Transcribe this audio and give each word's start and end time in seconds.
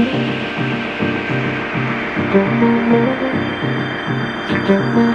Thank 0.00 0.14
you. 4.70 5.09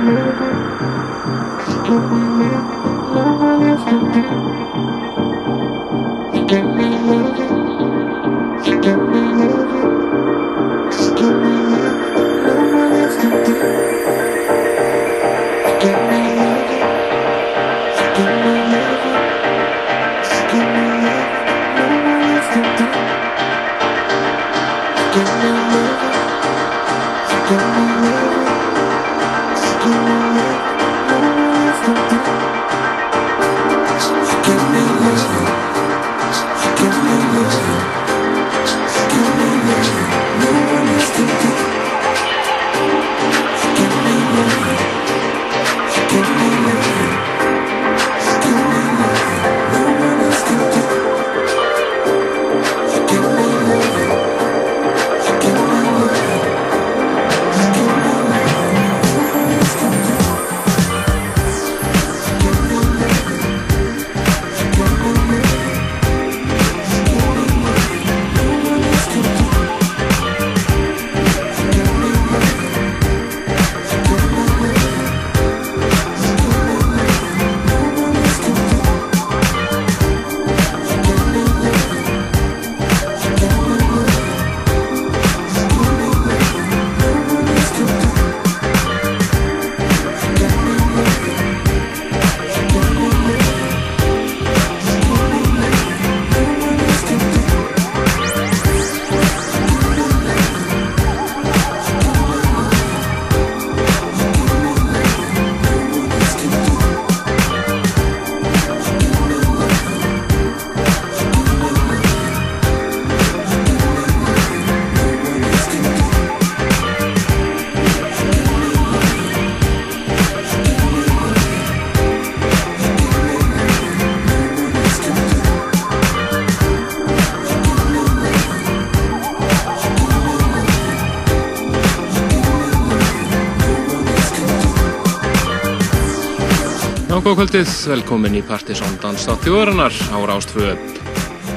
Kvöldið, 137.34 137.70
velkomin 137.90 138.36
í 138.38 138.42
Partiðsson 138.46 139.00
Danstátt 139.02 139.42
þjóðarinnar 139.48 139.96
á 140.14 140.18
Rástföðu. 140.30 140.76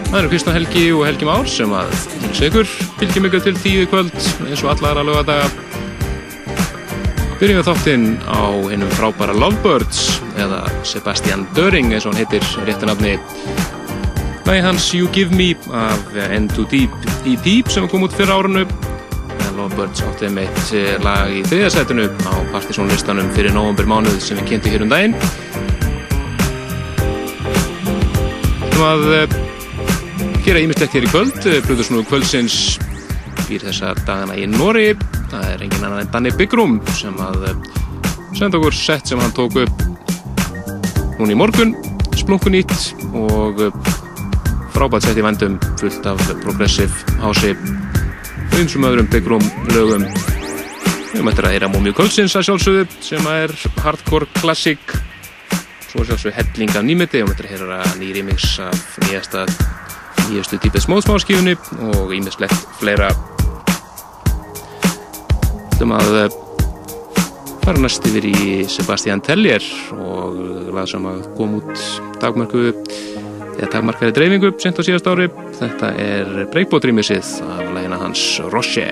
Það 0.09 0.15
eru 0.17 0.29
Kristján 0.32 0.55
Helgi 0.56 0.85
og 0.97 1.03
Helgi 1.05 1.26
Már 1.29 1.49
sem 1.53 1.73
að 1.76 1.91
segur 2.38 2.70
fylgjum 2.97 3.26
ykkur 3.29 3.43
til 3.44 3.53
tíu 3.61 3.88
kvöld 3.91 4.15
eins 4.47 4.62
og 4.65 4.70
allara 4.73 5.03
lögadaga. 5.05 5.50
Byrjum 7.37 7.61
við 7.61 7.69
þáttinn 7.69 8.06
á 8.25 8.49
hennum 8.70 8.94
frábæra 8.97 9.35
Lovebirds 9.37 10.23
eða 10.41 10.62
Sebastian 10.88 11.44
Döring 11.59 11.93
eins 11.93 12.06
og 12.09 12.14
hann 12.14 12.23
heitir 12.23 12.47
réttinafni. 12.64 13.19
Lægi 14.47 14.62
hans 14.64 14.87
You 14.97 15.11
Give 15.12 15.37
Me 15.37 15.50
af 15.69 16.17
End 16.31 16.55
Too 16.56 16.64
Deep 16.71 16.97
EP 17.29 17.69
sem 17.69 17.91
kom 17.93 18.06
út 18.09 18.17
fyrir 18.17 18.32
árunnu. 18.32 18.64
Lovebirds 19.59 20.00
átti 20.06 20.32
með 20.32 20.49
eitt 20.49 21.05
lag 21.05 21.29
í 21.29 21.44
þriðasætunu 21.50 22.09
á 22.25 22.32
Partiðsson 22.55 22.88
listanum 22.88 23.29
fyrir 23.37 23.53
nógumber 23.53 23.91
mánuð 23.91 24.17
sem 24.23 24.41
við 24.41 24.55
kynntum 24.55 24.73
hér 24.79 24.87
um 24.87 24.97
daginn. 24.97 25.19
Ætlum 28.78 28.94
að 28.94 29.14
eh, 29.16 30.42
gera 30.44 30.60
ímislegt 30.62 30.92
hér 30.94 31.06
í 31.06 31.08
kvöld. 31.10 31.38
Plutusnúðu 31.66 32.04
eh, 32.04 32.06
kvöldsins 32.06 32.58
býr 33.48 33.64
þessa 33.66 33.90
dagana 34.06 34.36
í 34.38 34.44
Nóri 34.46 34.92
það 35.32 35.46
er 35.48 35.64
engin 35.64 35.86
annan 35.88 36.04
en 36.04 36.10
Danni 36.12 36.30
Byggrum 36.38 36.76
sem 36.94 37.16
að 37.25 37.48
eh, 37.48 37.56
senda 38.38 38.60
okkur 38.60 38.76
sett 38.76 39.10
sem 39.10 39.19
hann 39.19 39.34
tók 39.34 39.56
upp 39.64 39.82
núni 41.19 41.34
í 41.34 41.38
morgun. 41.40 41.75
Splunkunýtt 42.20 42.76
og 43.19 43.64
frábært 44.76 45.08
sett 45.08 45.19
í 45.19 45.26
vendum 45.26 45.58
fullt 45.80 46.06
af 46.06 46.22
progressive 46.44 47.19
hási 47.25 47.56
eins 48.54 48.78
og 48.78 48.86
öðrum 48.92 49.10
Byggrum 49.10 49.50
lögum. 49.75 50.06
Við 51.16 51.26
möttum 51.26 51.50
að 51.50 51.56
heyra 51.56 51.72
Múmiu 51.72 51.98
Kvöldsins 51.98 52.38
að 52.38 52.52
sjálfsögðu 52.52 52.86
sem 53.10 53.30
er 53.32 53.58
hardcore 53.82 54.30
klassík 54.38 54.98
Svo 55.99 56.05
er 56.05 56.11
sjálfsög 56.12 56.35
helling 56.37 56.77
af 56.79 56.85
nýmeti 56.87 57.21
og 57.25 57.33
við 57.33 57.41
ætlum 57.43 57.49
að 57.49 57.71
heyra 57.75 57.95
nýri 57.99 58.21
mix 58.23 58.45
af 58.62 58.83
nýjasta 59.03 59.41
nýjastu 60.29 60.61
típið 60.62 60.85
smóðsmáskífunni 60.85 61.56
og 61.89 62.12
ímislegt 62.15 62.69
fleira. 62.79 63.09
Ætlum 65.73 65.97
að 65.97 66.21
eh, 66.21 66.37
fara 67.65 67.83
næst 67.83 68.06
yfir 68.06 68.31
í 68.31 68.47
Sebastian 68.71 69.25
Tellier 69.27 69.67
og 69.99 70.39
lag 70.71 70.87
sem 70.87 71.11
að 71.11 71.27
kom 71.35 71.59
út 71.59 71.85
dagmarku 72.23 72.69
eða 72.71 73.73
dagmarkaði 73.75 74.15
dreifingu 74.21 74.55
sent 74.62 74.79
á 74.79 74.87
síðast 74.87 75.11
ári. 75.11 75.27
Þetta 75.59 75.97
er 75.99 76.45
Breakbot 76.55 76.87
rýmisið 76.87 77.41
af 77.43 77.75
lægina 77.75 77.99
hans 77.99 78.29
Roche. 78.55 78.87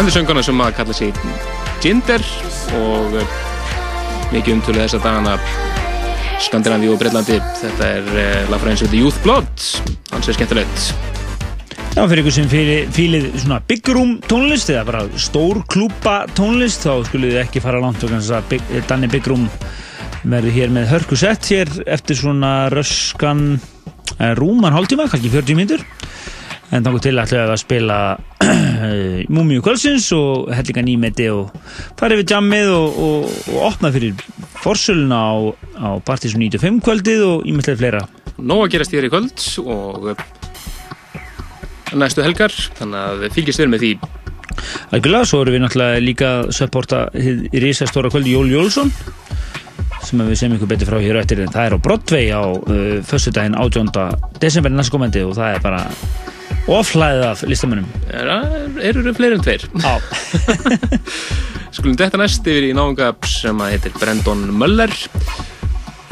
Þetta 0.00 0.08
er 0.08 0.14
sönguna 0.14 0.40
sem 0.40 0.60
að 0.64 0.70
kalla 0.78 0.94
sig 0.96 1.18
Jinder 1.84 2.22
og 2.78 3.16
eh, 3.20 3.32
mikið 4.32 4.54
umtölu 4.54 4.80
þess 4.80 4.96
að 4.96 5.02
dagana 5.04 5.34
Skandinavíu 6.40 6.94
og 6.94 7.02
Breitlandi. 7.02 7.36
Þetta 7.58 7.90
er 7.98 8.08
eh, 8.22 8.38
lagfræðin 8.48 8.80
sem 8.80 8.88
heitir 8.88 9.02
Youth 9.02 9.20
Blood, 9.26 9.66
hans 10.14 10.30
er 10.32 10.38
skemmtilegt. 10.38 10.86
Já, 11.98 12.00
fyrir 12.00 12.22
ykkur 12.22 12.36
sem 12.38 12.48
fýlið 12.48 13.28
svona 13.42 13.60
byggrúm 13.68 14.16
tónlist 14.24 14.72
eða 14.72 14.86
bara 14.88 15.04
stór 15.20 15.60
klúpa 15.68 16.22
tónlist 16.32 16.88
þá 16.88 17.04
skulle 17.10 17.34
þið 17.34 17.42
ekki 17.42 17.60
fara 17.68 17.84
langt 17.84 18.00
og 18.00 18.14
kannski 18.16 18.38
að 18.38 18.50
bygg, 18.54 18.74
danni 18.88 19.12
byggrúm 19.18 19.44
verður 20.22 20.56
hér 20.56 20.72
með 20.80 20.94
hörkusett 20.94 21.52
hér 21.52 21.76
eftir 21.84 22.24
svona 22.24 22.54
röskan 22.72 23.50
eh, 24.16 24.32
rúman 24.40 24.72
hálftíma, 24.72 25.12
kannski 25.12 25.36
40 25.36 25.60
mínutur 25.60 25.84
en 26.70 26.84
þannig 26.84 27.02
til 27.02 27.16
ætlum 27.18 27.40
við 27.40 27.52
að 27.52 27.60
spila 27.60 27.98
Múmiu 29.34 29.62
Kvölsins 29.64 30.06
og 30.14 30.50
hellinga 30.54 30.84
nýmeti 30.86 31.26
og 31.32 31.50
fara 31.98 32.16
yfir 32.16 32.28
jammið 32.36 32.70
og, 32.74 33.00
og, 33.06 33.26
og 33.50 33.64
opna 33.70 33.90
fyrir 33.94 34.22
forsöluna 34.62 35.18
á, 35.18 35.34
á 35.82 35.88
Partísum 36.06 36.42
95 36.42 36.80
kvöldið 36.86 37.26
og 37.26 37.48
ímyndlega 37.50 37.80
fleira 37.80 38.04
Nóg 38.38 38.66
að 38.66 38.76
gerast 38.76 38.94
hér 38.94 39.08
í 39.08 39.12
kvöld 39.12 39.44
og 39.66 40.12
eh, 40.14 40.24
næstu 41.98 42.24
helgar 42.24 42.54
þannig 42.78 43.02
að 43.02 43.28
fylgjast 43.34 43.64
verið 43.64 43.74
með 43.74 43.86
því 43.86 43.92
Algjörlega, 44.94 45.26
svo 45.28 45.40
erum 45.42 45.54
við 45.54 45.62
náttúrulega 45.64 46.02
líka 46.04 46.30
að 46.40 46.50
supporta 46.54 47.04
hið 47.14 47.46
risastóra 47.64 48.10
kvöldi 48.12 48.34
Jól 48.34 48.50
Jólsson 48.50 48.90
sem 50.06 50.22
við 50.24 50.38
sem 50.40 50.52
ykkur 50.56 50.70
betur 50.70 50.88
frá 50.88 50.98
hér 51.02 51.18
á 51.18 51.22
eftir 51.22 51.42
en 51.44 51.52
það 51.52 51.66
er 51.66 51.76
á 51.76 51.84
Broadway 51.84 52.30
á 52.32 52.42
uh, 52.42 52.98
föstudaginn 53.06 53.58
18. 53.58 53.90
desember 54.42 54.72
næsta 54.72 54.94
komandi 54.94 55.22
og 55.26 55.36
það 55.36 55.56
er 55.56 55.64
bara 55.64 55.82
oflæðið 56.70 57.26
af 57.26 57.44
listamönnum. 57.48 57.88
Er, 58.12 58.30
eru 58.90 59.04
eru 59.04 59.14
fleiri 59.16 59.38
en 59.38 59.44
tveir? 59.44 59.66
Skulum 61.76 61.96
þetta 61.98 62.20
næst 62.20 62.46
yfir 62.50 62.70
í 62.70 62.74
náungab 62.76 63.26
sem 63.30 63.60
að 63.62 63.76
heitir 63.76 63.94
Brandon 64.00 64.48
Möller. 64.58 64.94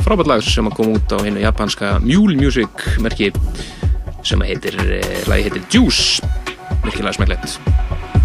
Frábært 0.04 0.30
lag 0.30 0.45
sem 0.47 0.68
að 0.71 0.78
koma 0.78 0.97
út 0.99 1.12
á 1.14 1.18
hennu 1.21 1.42
japanska 1.42 1.97
Mule 2.04 2.38
Music 2.38 2.87
merki 3.02 3.33
sem 4.26 4.40
að 4.42 4.54
heitir, 4.54 4.78
eh, 4.87 5.26
lagi 5.30 5.49
heitir 5.49 5.66
Juice. 5.75 6.23
Virkilega 6.85 7.18
smekklegt 7.18 8.17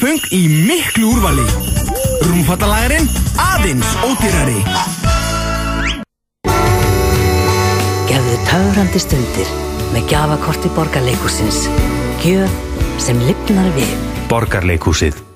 funk 0.00 0.30
í 0.32 0.46
miklu 0.48 1.12
úrvali. 1.12 1.44
Rúmfattalærin 2.24 3.08
aðeins 3.40 3.90
ódýrari. 4.06 4.60
Gefðu 8.08 8.36
taurandi 8.48 9.02
stundir 9.02 9.54
með 9.94 10.08
gafakorti 10.14 10.72
borgarleikusins. 10.76 11.66
Gjöf 12.24 12.60
sem 13.02 13.20
lipnar 13.28 13.68
við. 13.76 13.92
Borgarleikusið. 14.32 15.29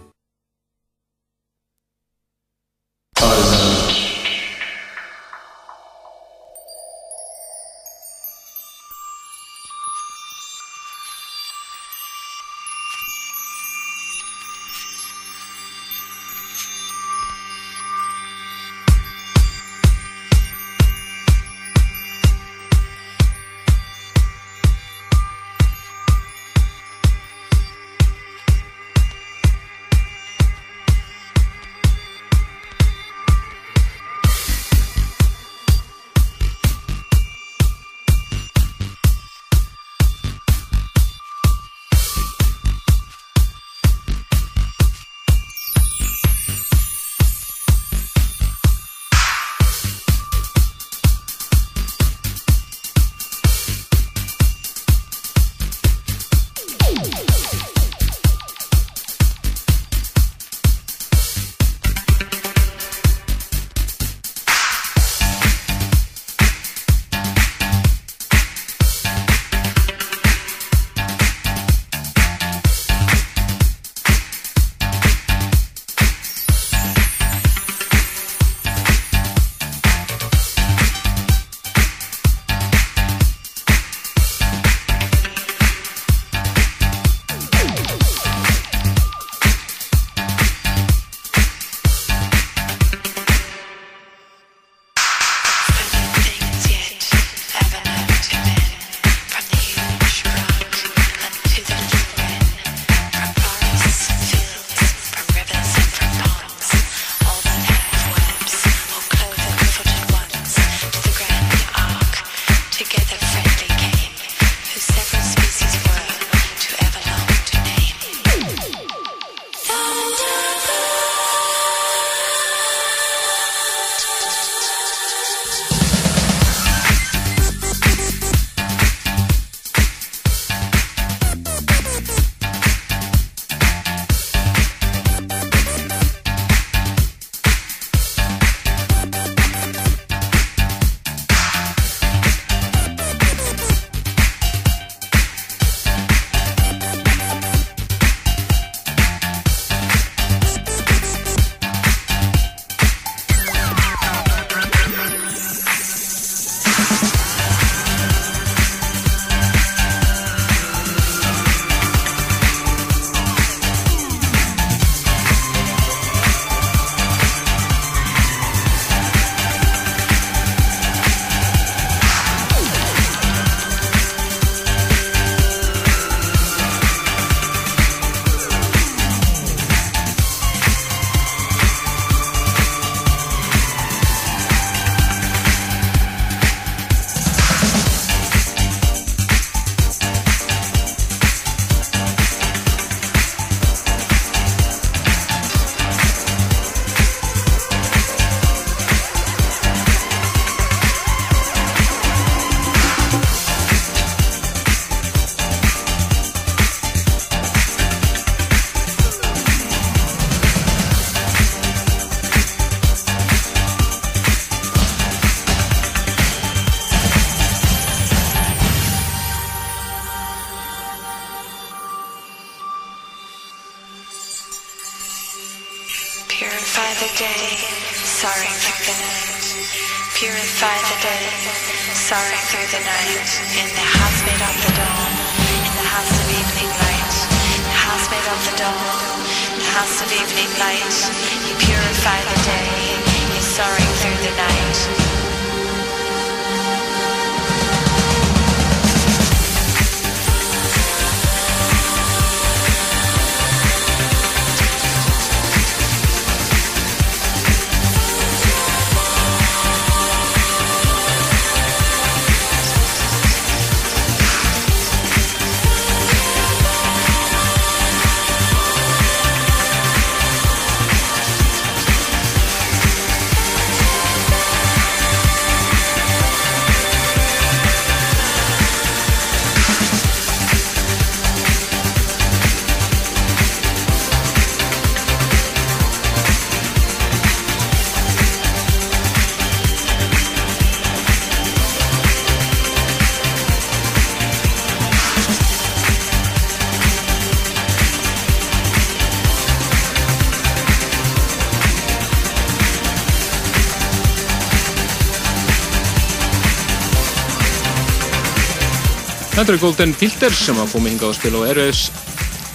Þetta 309.44 309.59
eru 309.59 309.61
Golden 309.61 309.90
Filters 309.92 310.38
sem 310.40 310.57
hafa 310.57 310.72
komið 310.72 310.94
hingað 310.94 311.11
að 311.11 311.16
spila 311.18 311.40
á 311.44 311.44
Airwaves 311.44 311.80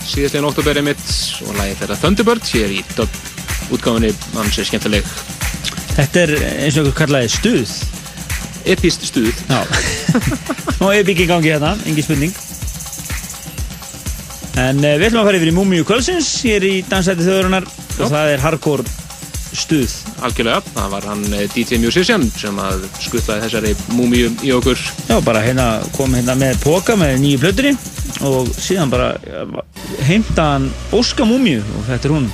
síðastlegin 0.10 0.48
óttuberi 0.48 0.82
mitt 0.88 1.04
og 1.46 1.52
lagið 1.60 1.84
þeirra 1.84 1.98
Thunderbird 2.02 2.48
hér 2.50 2.72
í 2.74 2.80
útgáfinni 3.76 4.10
hans 4.34 4.58
er 4.58 4.66
skemmtileg 4.66 5.12
Þetta 6.00 6.24
er 6.24 6.34
eins 6.40 6.80
og 6.80 6.88
einhver 6.88 6.98
kallaði 6.98 7.30
stuð. 7.36 7.76
epist 8.74 9.06
stuð 9.06 9.30
Já. 9.46 9.62
Er 10.98 11.06
byggi 11.06 11.28
í 11.28 11.30
gangi 11.30 11.54
hérna, 11.54 11.76
engin 11.86 12.08
spurning. 12.08 12.34
En 14.58 14.82
uh, 14.82 14.98
við 14.98 15.12
ætlum 15.12 15.22
að 15.22 15.30
fara 15.30 15.44
yfir 15.44 15.54
í 15.54 15.58
Múmiu 15.60 15.86
Kvölsins 15.86 16.32
hér 16.42 16.66
í 16.66 16.76
Dansæti 16.90 17.30
þjóðurinnar 17.30 17.70
og 18.00 18.16
það 18.16 18.34
er 18.34 18.48
hardcore 18.48 18.90
stuð. 19.54 19.94
Algjörlega, 20.26 20.62
það 20.76 20.90
var 20.94 21.08
hann 21.10 21.24
eh, 21.34 21.46
DJ 21.54 21.80
Musician 21.84 22.26
sem 22.32 22.58
að 22.62 22.84
skuttlaði 23.04 23.46
þessari 23.46 23.74
múmíu 23.98 24.32
í 24.46 24.52
okkur 24.58 24.82
Já, 25.10 25.16
bara 25.26 25.44
hérna 25.46 25.68
kom 25.96 26.14
hérna 26.18 26.36
með 26.40 26.60
póka 26.64 26.98
með 27.00 27.18
nýju 27.24 27.42
plötunni 27.44 27.74
og 28.28 28.50
síðan 28.60 28.92
bara 28.92 29.10
ja, 29.24 29.46
heimta 30.10 30.48
hann 30.56 30.70
Óska 30.96 31.28
Múmiu 31.28 31.62
og 31.62 31.86
þetta 31.88 32.10
er 32.10 32.16
hún. 32.18 32.30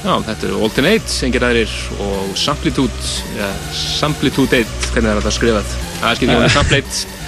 Já, 0.00 0.14
þetta 0.26 0.46
eru 0.48 0.60
Alternate, 0.64 1.16
engir 1.26 1.44
aðrir 1.44 1.72
og 2.06 2.30
Samplitude, 2.40 3.10
ja, 3.38 3.48
Samplitude 3.76 4.62
1, 4.64 4.70
hvernig 4.94 5.12
er 5.12 5.20
þetta 5.20 5.34
skrifað? 5.36 5.74
Það 6.00 6.24
er 6.28 6.34
hún 6.40 6.48
Samplate 6.58 7.18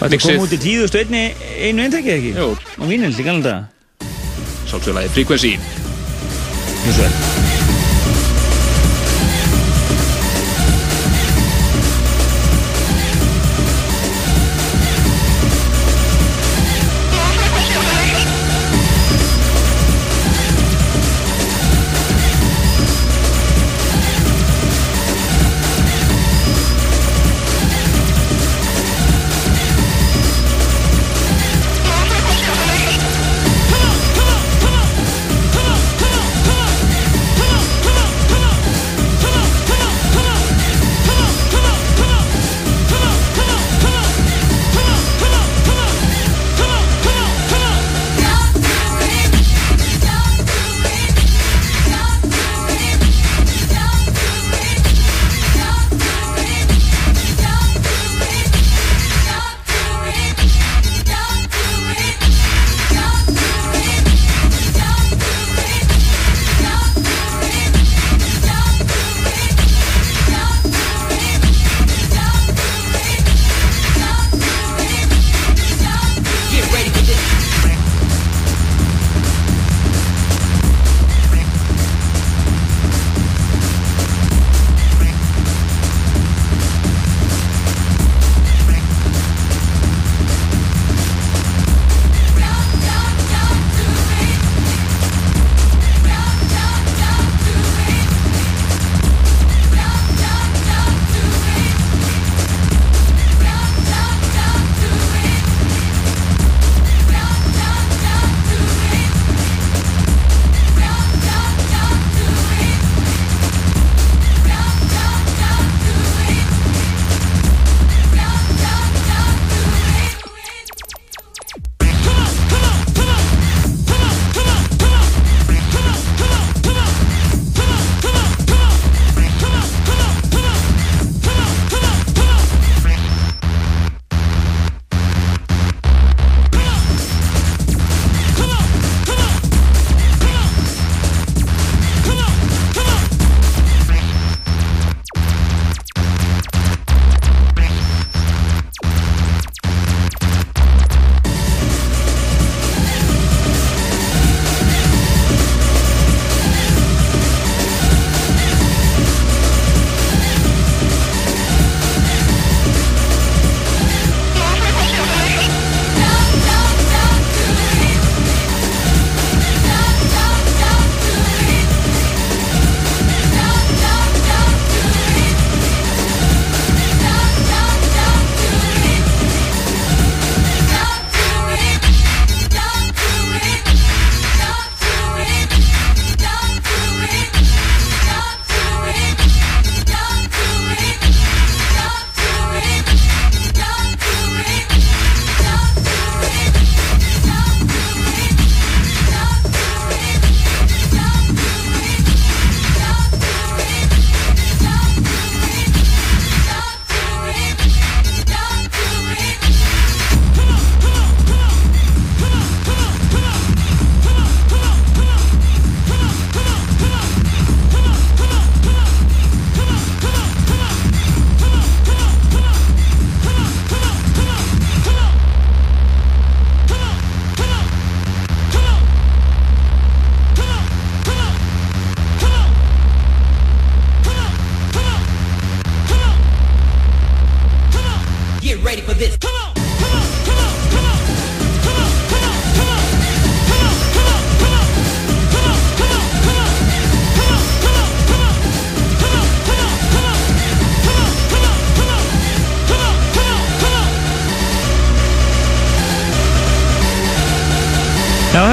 Þetta 0.00 0.18
kom 0.24 0.40
út 0.42 0.56
í 0.56 0.58
tíðustu 0.64 1.02
einni, 1.04 1.26
einu 1.60 1.84
eintæki 1.84 2.16
ekki? 2.16 2.32
Jú, 2.40 2.48
Og 2.80 2.88
vínil, 2.90 3.12
líka 3.14 3.36
alveg 3.36 3.52
það. 3.52 3.68
sálsöglaði 4.72 5.12
Frequency 5.12 5.54
Mjög 6.82 6.96
svo 6.96 7.31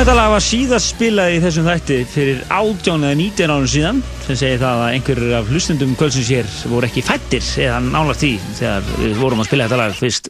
var 0.08 0.40
síðast 0.44 0.94
spilað 0.94 1.34
í 1.36 1.40
þessum 1.44 1.66
þætti 1.68 1.96
fyrir 2.08 2.38
18 2.48 3.04
eða 3.04 3.16
19 3.20 3.52
árum 3.52 3.68
síðan. 3.68 3.98
Sem 4.26 4.38
segir 4.40 4.60
það 4.62 4.84
að 4.86 4.94
einhverjur 4.96 5.34
af 5.40 5.50
hlustendum 5.52 5.96
kvöldsins 6.00 6.30
hér 6.32 6.46
voru 6.72 6.88
ekki 6.88 7.04
fættir 7.04 7.44
eða 7.66 7.80
nálagt 7.84 8.22
því 8.24 8.32
þegar 8.60 8.88
við 9.02 9.18
vorum 9.20 9.42
að 9.44 9.50
spila 9.50 9.68
þetta 9.68 9.80
lag 9.82 9.98
fyrst. 10.00 10.30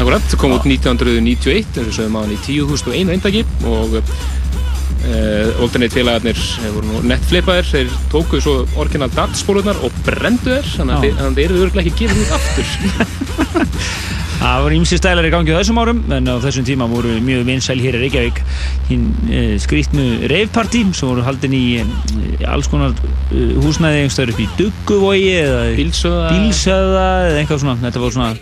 Akkurat, 0.00 0.36
kom 0.40 0.54
út 0.56 0.64
1991 0.64 1.66
eins 1.76 1.90
og 1.90 1.92
sögum 1.98 2.16
á 2.16 2.20
hann 2.24 2.32
í 2.32 2.38
10.001 2.46 3.12
eindaki 3.12 3.42
og 3.68 3.98
uh, 4.00 5.60
Alternate 5.60 5.92
félagarnir 5.98 6.40
voru 6.72 6.86
nú 6.88 7.02
nett 7.10 7.26
flipaðir 7.28 7.68
þeir 7.68 7.92
tókuðu 8.14 8.40
svo 8.46 8.54
orginal 8.80 9.10
datspólunar 9.12 9.76
og 9.84 9.92
brendu 10.06 10.56
þær 10.56 10.72
þannig 10.78 10.96
að 10.96 11.04
Já. 11.04 11.04
þið- 11.04 11.20
þannig 11.20 11.28
að 11.28 11.40
þeir 11.42 11.50
eru 11.50 11.64
örglega 11.66 11.92
ekki 11.92 12.00
gefið 12.06 12.24
út 12.24 12.32
aftur 12.38 12.66
Það 14.40 14.62
voru 14.64 14.76
ímsi 14.78 14.96
stælar 14.96 15.26
í 15.28 15.30
gangi 15.34 15.52
á 15.52 15.60
þessum 15.60 15.78
árum 15.82 15.98
en 16.16 16.28
á 16.32 16.40
þessum 16.40 16.64
tíma 16.64 16.86
voru 16.88 17.18
mjög 17.20 17.42
vinsæl 17.44 17.76
hér 17.82 17.98
í 17.98 18.00
Reykjavík. 18.06 18.38
Hinn 18.88 19.02
uh, 19.28 19.52
skrýtnu 19.60 20.06
reifpartí 20.32 20.80
sem 20.96 21.10
voru 21.10 21.24
haldin 21.26 21.56
í 21.58 21.64
uh, 21.82 22.46
alls 22.48 22.70
konar 22.72 22.94
uh, 22.96 23.52
húsnæði 23.60 24.06
einhverstaður 24.06 24.32
upp 24.32 24.40
í 24.40 24.48
Dugguvogi 24.56 25.34
eða 25.42 25.60
Bílsöða. 25.76 26.30
Bílsöða 26.32 27.04
eða 27.26 27.42
eitthvað 27.42 27.62
svona. 27.66 27.76
Þetta 27.84 28.04
voru 28.06 28.16
svona 28.16 28.32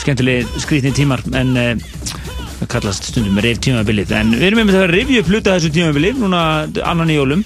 skemmtilegi 0.00 0.64
skrýtni 0.64 0.94
tímar 0.96 1.24
en 1.36 1.52
uh, 1.60 2.14
það 2.62 2.72
kallast 2.78 3.12
stundum 3.12 3.44
reif 3.44 3.60
tímabilið 3.68 4.16
en 4.16 4.32
við 4.38 4.48
erum 4.48 4.64
með 4.64 4.80
að 4.80 4.90
rifja 4.94 5.20
upp 5.20 5.32
hluta 5.34 5.58
þessu 5.58 5.74
tímabili 5.76 6.14
núna 6.16 6.42
annan 6.88 7.12
í 7.12 7.20
jólum 7.20 7.44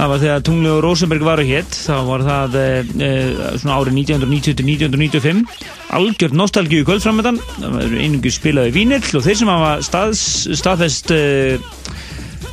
það 0.00 0.12
var 0.12 0.20
þegar 0.22 0.44
Tungli 0.46 0.70
og 0.72 0.78
Rosenberg 0.84 1.24
varu 1.26 1.44
hétt 1.44 1.76
þá 1.76 1.96
var 2.06 2.22
það 2.24 2.54
e, 2.56 2.68
e, 3.04 3.08
svona 3.60 3.76
árið 3.76 3.98
1990-1995 3.98 5.42
algjört 5.98 6.36
nostalgíu 6.40 6.86
kvöldframöndan 6.88 7.40
einungi 7.60 8.32
spilaði 8.32 8.72
vínill 8.78 9.04
og 9.04 9.26
þeir 9.26 9.40
sem 9.42 9.52
hafa 9.52 9.74
staðs, 9.84 10.22
staðfest 10.56 11.12
e, 11.12 11.20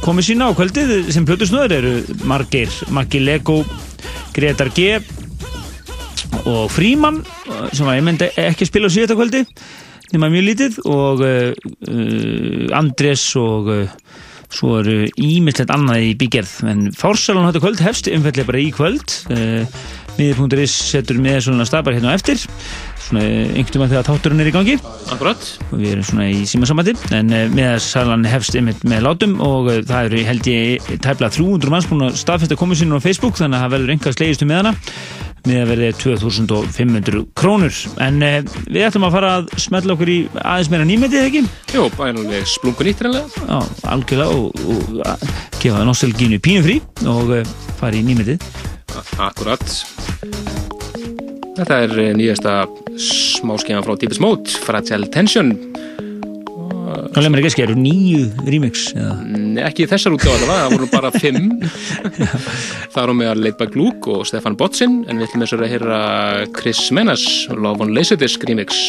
komið 0.03 0.29
sína 0.33 0.51
á 0.51 0.57
kvöldið 0.59 1.13
sem 1.15 1.27
plötusnöður 1.27 1.77
eru 1.79 1.95
margir 2.27 2.73
Maggi 2.91 3.23
Lego, 3.23 3.61
Gretar 4.35 4.73
G 4.75 4.99
og 6.43 6.67
Fríman 6.71 7.23
sem 7.71 7.87
var 7.87 7.95
einmitt 7.95 8.27
ekki 8.27 8.67
spila 8.67 8.91
á 8.91 8.93
síðasta 8.93 9.15
kvöldi 9.15 9.45
nema 10.13 10.29
mjög 10.31 10.45
lítið 10.47 10.77
og 10.87 11.23
uh, 11.23 12.77
Andrés 12.77 13.23
og 13.39 13.71
uh, 13.71 13.87
svo 14.53 14.79
eru 14.81 15.05
ímislegt 15.19 15.71
annað 15.73 16.09
í 16.09 16.11
bígerð 16.19 16.53
en 16.71 16.89
fórsalan 16.95 17.49
þetta 17.49 17.63
kvöld 17.63 17.83
hefst 17.83 18.09
umfællega 18.11 18.47
bara 18.47 18.61
í 18.61 18.67
kvöld. 18.75 19.15
Uh, 19.31 19.65
miður.is 20.17 20.73
setur 20.73 21.19
með 21.21 21.43
svona 21.45 21.67
stafar 21.67 21.93
hérna 21.93 22.15
eftir. 22.17 22.39
Svona 23.07 23.23
einhvern 23.27 23.83
veginn 23.83 23.91
þegar 23.91 24.07
táturinn 24.07 24.41
er 24.41 24.49
í 24.49 24.55
gangi. 24.55 24.77
Akkurat 25.13 25.51
og 25.69 25.75
við 25.77 25.91
erum 25.93 26.07
svona 26.07 26.29
í 26.31 26.41
símasamandi 26.49 26.95
en 27.17 27.31
uh, 27.35 27.45
meðasalan 27.53 28.25
hefst 28.29 28.57
einmitt 28.57 28.83
með 28.87 29.05
látum 29.05 29.37
og 29.45 29.69
það 29.89 30.09
eru 30.09 30.25
held 30.31 30.51
ég 30.51 30.91
tæpla 31.05 31.31
300 31.33 31.73
manns 31.73 31.89
búin 31.91 32.07
að 32.07 32.19
staðfesta 32.23 32.59
komið 32.59 32.81
sinni 32.83 32.97
á 32.97 33.05
Facebook 33.05 33.39
þannig 33.39 33.59
að 33.59 33.65
það 33.65 33.75
verður 33.77 33.95
einhvað 33.95 34.19
slegistu 34.19 34.49
með 34.49 34.63
hana 34.63 34.75
með 35.45 35.61
að 35.61 35.71
verði 35.71 35.91
2500 36.01 37.23
krónur. 37.37 37.81
En 38.03 38.21
uh, 38.25 38.39
við 38.67 38.87
ætlum 38.87 39.07
að 39.07 39.17
fara 39.17 39.33
að 39.39 39.51
smetla 39.67 39.97
okkur 39.97 40.13
í 40.13 40.17
aðeins 40.41 40.71
meira 40.73 40.87
nýmetið 40.89 41.27
ekki? 41.27 41.43
Jó, 41.75 41.85
bæðanlega 41.97 42.49
splungun 42.49 42.89
nýtt 42.89 43.05
reynlega 43.05 43.45
Já, 43.45 43.59
algjörlega 43.93 44.41
og, 44.41 44.65
og 44.73 45.01
að 45.07 45.27
gefa 45.61 45.85
nostalgínu 45.87 46.41
pínu 46.43 46.65
frí 46.65 46.79
og 47.05 47.35
uh, 47.41 47.55
fara 47.81 47.99
í 47.99 48.05
nýmetið. 48.07 48.43
Akkurat. 49.21 49.63
Þetta 51.57 51.77
er 51.87 51.93
eh, 51.97 52.13
nýjasta 52.13 52.51
smáskeiðan 53.01 53.85
frá 53.85 53.95
Deepest 53.97 54.21
Mode 54.21 54.59
Fragile 54.61 55.09
Tension 55.13 55.55
Þá 56.87 57.19
lemur 57.23 57.41
ekki 57.41 57.49
að 57.49 57.55
skeru 57.55 57.75
nýju 57.79 58.47
remix 58.47 58.85
eða? 58.95 59.15
Nei, 59.27 59.61
ekki 59.65 59.87
þessar 59.91 60.15
útgáð 60.15 60.37
allavega, 60.37 60.61
það 60.61 60.75
voru 60.75 60.89
bara 60.93 61.11
fimm. 61.15 61.49
Það 62.93 63.01
eru 63.03 63.17
með 63.19 63.31
að 63.33 63.43
Leitbæk 63.43 63.77
Luke 63.77 64.15
og 64.15 64.25
Stefan 64.29 64.57
Botsin 64.59 65.01
en 65.07 65.19
við 65.19 65.27
ætlum 65.27 65.45
þess 65.45 65.57
að 65.57 65.67
heyra 65.73 65.99
Chris 66.55 66.81
Menas 66.95 67.27
Love 67.51 67.85
on 67.85 67.93
Laserdisc 67.97 68.47
remix 68.47 68.87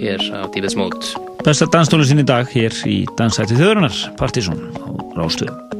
hér 0.00 0.22
á 0.36 0.44
Deepest 0.52 0.78
Mode. 0.80 1.16
Besta 1.44 1.68
danstólusinn 1.72 2.22
í 2.22 2.28
dag 2.28 2.48
hér 2.52 2.76
í 2.88 3.02
Dansæti 3.18 3.56
þjóðurinnar 3.58 4.04
Partíson 4.20 4.68
á 4.76 4.88
Rástuðu 5.16 5.70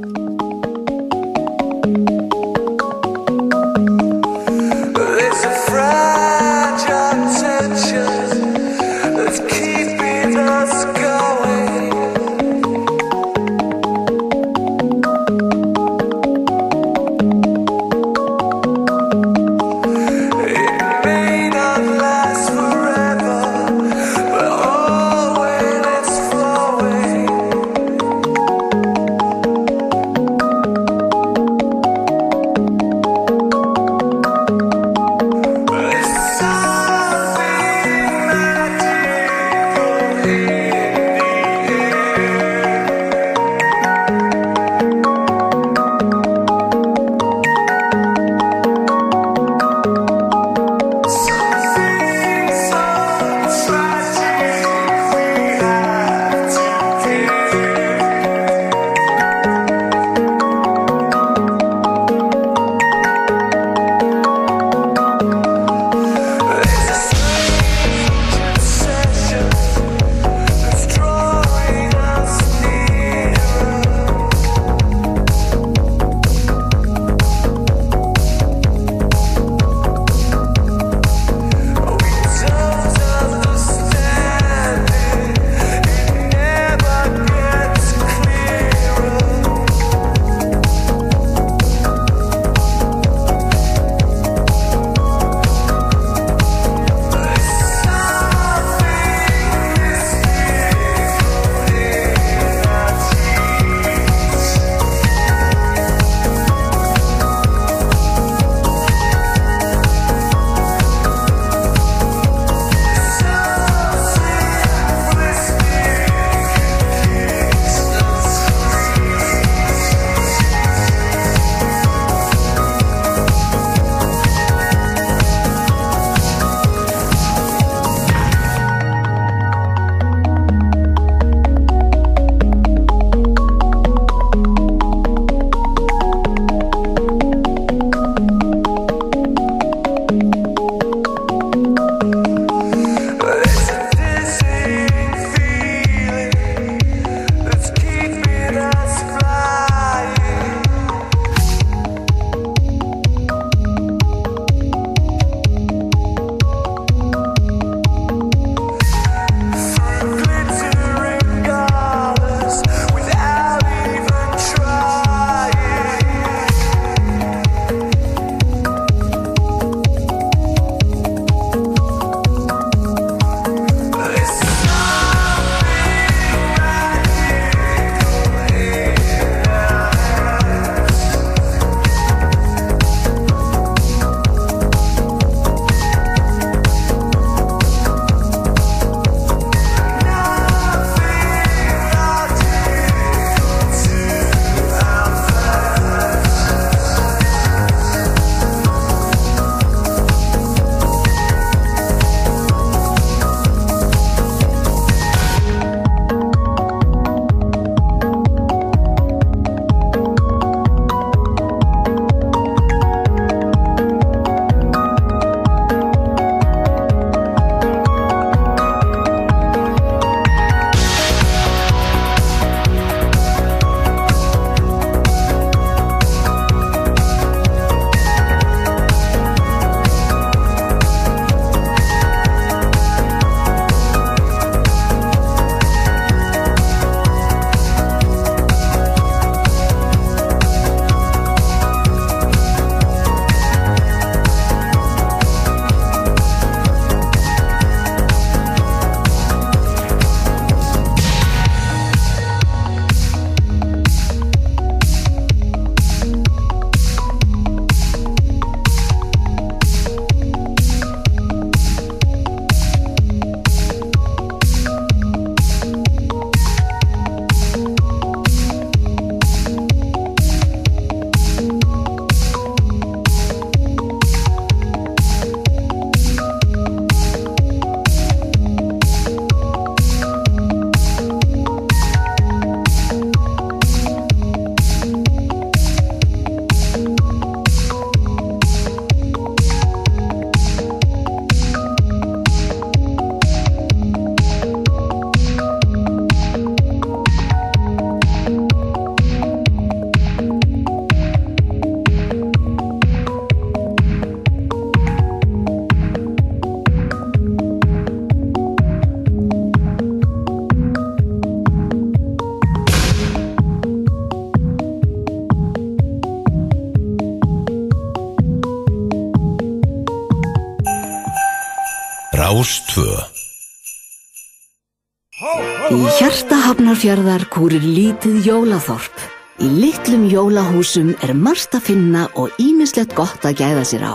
hafnarfjörðar 326.70 327.24
kúrir 327.26 327.64
lítið 327.66 328.20
jólaþorp. 328.28 329.00
Í 329.42 329.48
litlum 329.50 330.04
jólahúsum 330.06 330.92
er 331.02 331.10
margt 331.18 331.56
að 331.58 331.64
finna 331.66 332.04
og 332.14 332.30
ímislegt 332.38 332.92
gott 332.94 333.24
að 333.26 333.40
gæða 333.40 333.64
sér 333.66 333.82
á. 333.90 333.94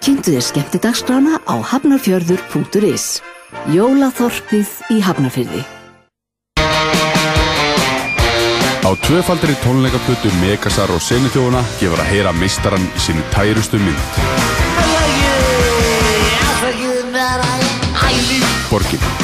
Kynntu 0.00 0.32
þér 0.32 0.46
skemmtidagsgrána 0.46 1.42
á 1.44 1.54
hafnarfjörður.is. 1.60 3.20
Jólaþorpið 3.76 4.72
í 4.96 5.02
hafnarfjörði. 5.04 5.60
Á 8.88 8.90
tvöfaldri 9.04 9.58
tónleikaputu 9.60 10.32
Megasar 10.40 10.88
og 10.96 11.04
Senithjóðuna 11.04 11.60
gefur 11.76 12.00
að 12.00 12.08
heyra 12.08 12.32
meistarann 12.40 12.88
í 12.88 13.04
sinni 13.04 13.26
tærustu 13.36 13.76
mynd. 13.84 14.00
Borgin. 18.72 19.23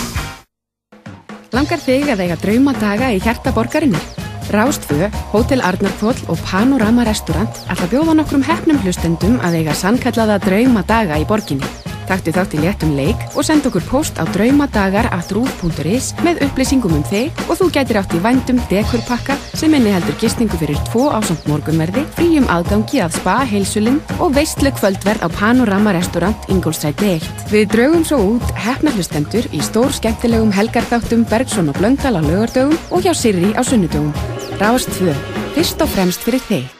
Langar 1.71 1.87
þig 1.87 2.09
að 2.11 2.21
eiga 2.25 2.37
draumadaga 2.43 3.09
í 3.15 3.19
hjarta 3.23 3.53
borgarinnar? 3.55 4.07
Rástfö, 4.51 5.07
Hótel 5.31 5.63
Arnarkvoll 5.63 6.19
og 6.27 6.41
Panorama 6.43 7.05
Restaurant 7.07 7.61
ætla 7.71 7.87
bjóða 7.93 8.17
nokkrum 8.19 8.43
hefnum 8.43 8.81
hlustendum 8.83 9.37
að 9.39 9.61
eiga 9.61 9.77
sannkallaða 9.79 10.41
draumadaga 10.43 11.21
í 11.23 11.29
borginni. 11.31 11.71
Taktu 12.11 12.33
þátt 12.35 12.57
í 12.59 12.61
léttum 12.65 12.97
leik 12.99 13.21
og 13.39 13.45
send 13.47 13.67
okkur 13.69 13.85
post 13.87 14.19
á 14.19 14.27
draumadagar.rúf.is 14.35 16.11
með 16.27 16.41
upplýsingum 16.49 16.97
um 16.97 17.05
þig 17.07 17.45
og 17.47 17.61
þú 17.61 17.69
gætir 17.77 18.01
átt 18.01 18.17
í 18.17 18.23
vændum 18.25 18.59
dekurpakka 18.71 19.37
sem 19.55 19.75
inni 19.79 19.93
heldur 19.95 20.19
gistingu 20.19 20.59
fyrir 20.59 20.81
tvo 20.89 21.07
ásamt 21.15 21.47
morgunverði, 21.51 22.03
fríum 22.19 22.49
aðgangi 22.51 23.05
að 23.05 23.21
spa 23.21 23.37
heilsulinn 23.47 24.01
og 24.19 24.35
veistlu 24.35 24.73
kvöldverð 24.75 25.23
á 25.23 25.29
Panorama 25.39 25.95
Restaurant 25.95 26.51
Ingolstræti 26.51 27.15
1. 27.21 27.31
Við 27.55 27.71
draugum 27.77 28.05
svo 28.09 28.19
út 28.35 28.51
hefna 28.59 28.95
hlustendur 28.97 29.47
í 29.55 29.63
stór 29.63 29.95
skemmtilegum 29.95 30.51
helgarþáttum 30.57 31.23
Bergson 31.31 31.71
og 31.71 31.79
Blöndal 31.79 32.19
á 32.19 32.23
lögardögum 32.27 32.77
og 32.91 33.07
hjá 33.07 33.15
Sirri 33.15 33.55
á 33.55 33.63
sunnudögum. 33.63 34.11
Rást 34.59 34.91
2. 34.99 35.15
Fyrst 35.55 35.83
og 35.83 35.95
fremst 35.95 36.27
fyrir 36.27 36.43
þig. 36.51 36.80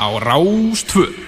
Á 0.00 0.08
Rástvö 0.16 1.19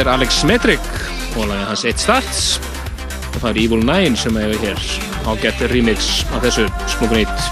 þetta 0.00 0.14
er 0.14 0.16
Alex 0.16 0.36
Metric 0.48 0.86
og 1.36 1.48
lagið 1.50 1.66
hans 1.68 1.82
Eitt 1.84 2.00
Starts 2.00 2.44
og 3.34 3.34
það 3.42 3.48
er 3.50 3.58
Evil 3.60 3.82
Nine 3.84 4.16
sem 4.16 4.36
hefur 4.40 4.62
hér 4.62 4.78
ágætt 5.28 5.58
remix 5.68 6.06
af 6.32 6.40
þessu 6.46 6.64
smogun 6.88 7.20
ít 7.20 7.42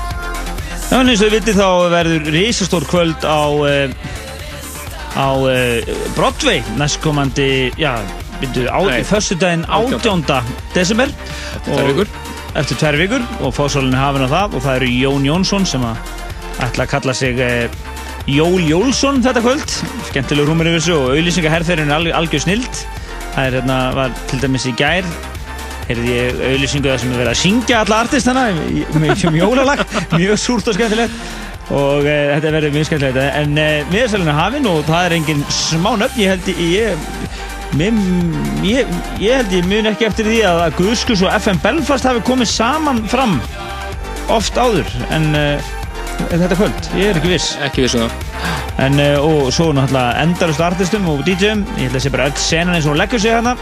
Já, 0.88 0.94
eins 1.02 1.20
og 1.20 1.26
þið 1.26 1.34
vitið 1.34 1.58
þá 1.58 1.66
verður 1.92 2.30
risastór 2.32 2.86
kvöld 2.88 3.26
á 3.28 3.40
uh, 3.52 3.92
á 5.12 5.28
uh, 5.36 5.92
Broadway 6.16 6.62
næstkomandi, 6.80 7.68
já, 7.76 7.92
á 8.00 8.80
Nei, 8.88 9.04
föstudaginn 9.04 9.66
18. 9.68 10.24
desember 10.72 11.12
Eftir 11.12 11.68
tvær 11.68 11.84
Og- 11.84 11.92
vikur. 11.92 12.16
eftir 12.56 12.80
tvær 12.80 13.00
vikur 13.02 13.28
og 13.44 13.52
fósólinn 13.58 13.92
er 13.92 14.06
hafinn 14.06 14.24
á 14.24 14.32
það 14.32 14.56
og 14.56 14.64
það 14.64 14.80
eru 14.80 14.92
Jón 15.04 15.28
Jónsson 15.28 15.68
sem 15.68 15.84
að 15.84 16.00
ætla 16.64 16.88
að 16.88 16.92
kalla 16.96 17.12
sig 17.20 17.36
uh, 17.44 17.68
Jól 18.28 18.64
Jólsson 18.64 19.20
þetta 19.24 19.44
kvöld 19.44 19.76
skemmtilegur 20.10 20.52
húmur 20.52 20.70
yfir 20.70 20.80
þessu 20.80 20.98
og 20.98 21.16
auðlýsingaherferðin 21.16 21.90
er 21.92 21.98
alg, 21.98 22.14
algjör 22.20 22.44
snild. 22.44 22.84
Það 23.34 23.42
er 23.44 23.58
hérna, 23.60 23.80
var 23.96 24.14
til 24.30 24.40
dæmis 24.42 24.66
í 24.68 24.74
gær 24.78 25.08
heyrði 25.88 26.14
ég 26.14 26.40
auðlýsingu 26.50 26.90
það 26.90 26.98
sem 27.02 27.12
er 27.12 27.20
verið 27.22 27.32
að 27.32 27.40
syngja 27.42 27.82
alla 27.82 28.00
artistana 28.04 28.46
sem 29.16 29.38
jólalag. 29.38 29.84
Mjög 30.18 30.40
súrt 30.42 30.68
og 30.68 30.76
skemmtilegt. 30.76 31.22
Og 31.68 32.06
e, 32.08 32.16
þetta 32.32 32.52
verður 32.54 32.72
mjög 32.72 32.86
skemmtilegt. 32.88 33.18
En 33.36 33.58
e, 33.60 33.66
miðarsælun 33.90 34.30
er 34.32 34.38
hafinn 34.38 34.68
og 34.70 34.78
það 34.88 35.08
er 35.08 35.16
engin 35.18 35.42
smá 35.52 35.90
nöfn. 36.00 36.20
Ég 36.22 36.32
held 36.32 36.48
ég, 36.52 36.62
ég 36.72 37.18
ég, 38.64 38.94
ég 39.20 39.34
held 39.36 39.52
ég 39.52 39.68
mun 39.68 39.90
ekki 39.90 40.08
eftir 40.08 40.28
því 40.28 40.38
að, 40.48 40.62
að 40.68 40.78
Guðskus 40.80 41.24
og 41.26 41.34
FM 41.36 41.60
Belfast 41.64 42.08
hafi 42.08 42.24
komið 42.24 42.52
saman 42.54 43.04
fram 43.12 43.36
oft 44.32 44.56
áður. 44.56 44.88
En 45.12 45.28
uh, 45.36 45.76
þetta 46.30 46.56
kvöld, 46.56 46.90
ég 46.96 47.12
er 47.12 47.20
ekki 47.20 47.36
viss. 47.36 47.52
Ekki 47.64 47.84
viss 47.84 48.00
um 48.00 48.08
það 48.08 48.27
en, 48.84 49.00
uh, 49.02 49.26
og 49.26 49.52
svo 49.54 49.72
náttúrulega 49.74 50.22
endarust 50.22 50.62
artistum 50.62 51.10
og 51.10 51.24
DJ-um 51.26 51.66
ég 51.76 51.88
held 51.88 51.98
að 51.98 52.06
sé 52.06 52.14
bara 52.14 52.30
öll 52.30 52.40
senan 52.42 52.78
eins 52.78 52.86
og 52.86 52.94
hún 52.94 53.02
leggur 53.02 53.22
sig 53.22 53.34
hérna. 53.34 53.56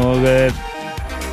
Og 0.00 0.24
uh, 0.24 0.66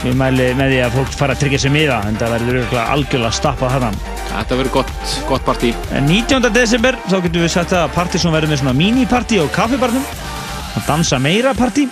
ég 0.05 0.17
mæli 0.17 0.51
með 0.57 0.75
því 0.75 0.83
að 0.85 0.95
fólk 0.99 1.17
fara 1.17 1.35
að 1.35 1.43
tryggja 1.43 1.63
sig 1.65 1.73
miða 1.73 2.03
en 2.07 2.19
það 2.19 2.37
verður 2.37 2.79
algjörlega 2.83 3.33
stappað 3.33 3.75
hérna 3.77 3.91
Þetta 4.27 4.57
verður 4.59 4.73
gott, 4.75 4.91
gott 5.29 5.45
partí. 5.47 5.71
En 5.95 6.05
19. 6.05 6.51
desember 6.53 6.97
þá 7.07 7.17
getum 7.23 7.43
við 7.45 7.53
sagt 7.53 7.73
að 7.73 7.89
Partizón 7.95 8.35
verður 8.35 8.51
með 8.51 8.61
svona 8.61 8.75
mini-partí 8.77 9.39
á 9.41 9.45
kaffibarnum 9.55 10.05
að 10.77 10.85
dansa 10.85 11.17
meira 11.21 11.55
partí 11.57 11.87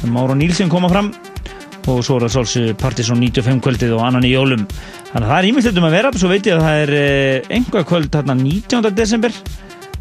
sem 0.00 0.12
Mára 0.12 0.36
Nílsson 0.36 0.72
koma 0.72 0.90
fram. 0.92 1.12
Og 1.88 2.02
svo 2.04 2.18
er 2.18 2.26
það 2.26 2.34
svolítið 2.34 2.76
Partizón 2.82 3.22
95 3.22 3.62
kvöldið 3.64 3.96
og 3.96 4.04
annan 4.04 4.26
í 4.28 4.34
jólum. 4.34 4.66
Þannig 5.10 5.24
að 5.24 5.30
það 5.30 5.38
er 5.38 5.48
ímyndið 5.48 5.80
um 5.80 5.88
að 5.88 5.96
vera 5.96 6.12
svo 6.20 6.30
veit 6.30 6.50
ég 6.50 6.58
að 6.58 6.66
það 6.66 6.82
er 6.84 6.94
eh, 6.98 7.50
einhvað 7.56 7.88
kvöld 7.88 8.12
þarna 8.14 8.36
19. 8.42 8.90
desember 8.98 9.40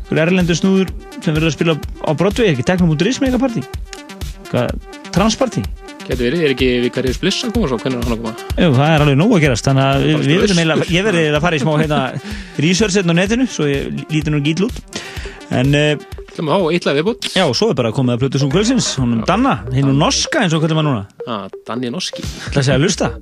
einhver 0.10 0.26
erlendur 0.26 0.58
snúður 0.58 0.90
sem 1.22 1.36
verður 1.36 1.52
að 1.52 1.56
spila 1.56 1.76
á 1.78 2.12
Broadway 2.18 2.50
ekki 2.54 2.66
teknum 2.66 2.96
út 2.96 3.04
rismi 3.06 3.30
eitthvað 3.30 3.46
partí? 3.46 3.62
Transpartí 5.14 5.62
Getur 6.10 6.26
verið, 6.26 6.42
er 6.42 6.54
ekki 6.56 6.68
Vikarius 6.88 7.20
Bliss 7.22 7.46
að 7.46 7.52
koma 7.54 7.68
svo, 7.70 7.78
hvernig 7.84 8.00
er 8.00 8.08
hann 8.08 8.16
að 8.16 8.22
koma? 8.24 8.48
Jú, 8.58 8.70
það 8.74 8.94
er 8.96 9.04
alveg 9.04 9.18
nóg 9.20 9.34
að 9.36 9.44
gerast 9.44 9.68
þannig 9.68 9.86
að 9.86 10.06
við, 10.08 10.24
við 10.26 10.40
verðum 10.42 10.62
eiginlega, 10.64 10.88
ég 10.96 11.06
verði 11.06 11.26
að 11.30 11.44
fara 11.44 11.60
í 11.60 11.62
smá 11.62 11.70
hérna, 11.76 12.00
research 12.66 12.98
hérna 12.98 13.14
á 13.14 13.20
netinu 13.20 13.46
svo 13.54 13.68
ég 13.70 14.02
líti 14.10 14.34
nú 14.34 14.40
gíl 14.42 14.66
út. 14.66 14.80
En 15.54 15.78
uh, 15.78 16.08
Hljóma 16.34 16.58
á, 16.58 16.60
eitthvað 16.74 16.98
viðbútt 16.98 17.30
já, 17.36 17.44
svo 17.54 17.70
er 17.70 17.78
bara 17.78 17.94
komið 17.94 18.16
að 18.16 18.24
plötu 18.24 18.42
sem 18.42 18.54
kvöldsins 18.54 18.90
hún 18.98 19.20
um 19.20 19.24
Danna, 19.30 19.60
hinn 19.76 19.92
um 19.92 20.02
Norska 20.02 20.42
eins 20.42 20.58
og 20.58 20.64
hvernig 20.64 20.80
maður 20.80 20.90
núna. 20.90 21.06
Ah, 21.30 21.46
Danni 21.70 21.94
Norski. 21.94 22.26
Það 22.56 22.66
sé 22.66 22.74
að 22.74 22.86
lusta 22.88 23.14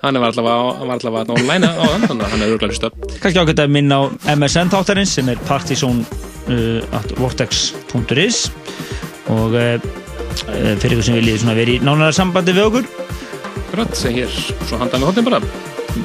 Hann 0.00 0.16
var 0.16 0.32
var 0.32 0.96
allavega 0.96 1.34
online 1.36 1.68
á 1.68 1.84
hann 1.84 2.06
þannig 2.08 2.24
að 2.24 2.30
hann 2.32 2.42
er 2.42 2.52
örgulega 2.54 2.72
hlusta 2.72 2.90
kannski 3.20 3.40
ágætt 3.42 3.64
að 3.64 3.74
minna 3.76 3.98
á 4.00 4.02
MSN 4.32 4.72
þáttarins 4.72 5.16
sem 5.18 5.28
er 5.28 5.40
partysón 5.48 6.04
uh, 6.48 6.80
at 6.96 7.12
vortex.is 7.20 8.46
og 9.28 9.56
uh, 9.56 9.76
uh, 9.76 10.74
fyrir 10.80 10.96
ykkur 10.96 11.08
sem 11.10 11.20
viljið 11.20 11.44
verið 11.50 11.74
í 11.76 11.82
nánara 11.84 12.16
sambandi 12.16 12.56
við 12.56 12.70
okkur 12.70 12.88
Grætt, 13.70 13.92
sem 13.94 14.16
hér, 14.16 14.32
svo 14.66 14.80
handan 14.80 15.04
við 15.04 15.10
hóttin 15.12 15.28
bara 15.28 15.42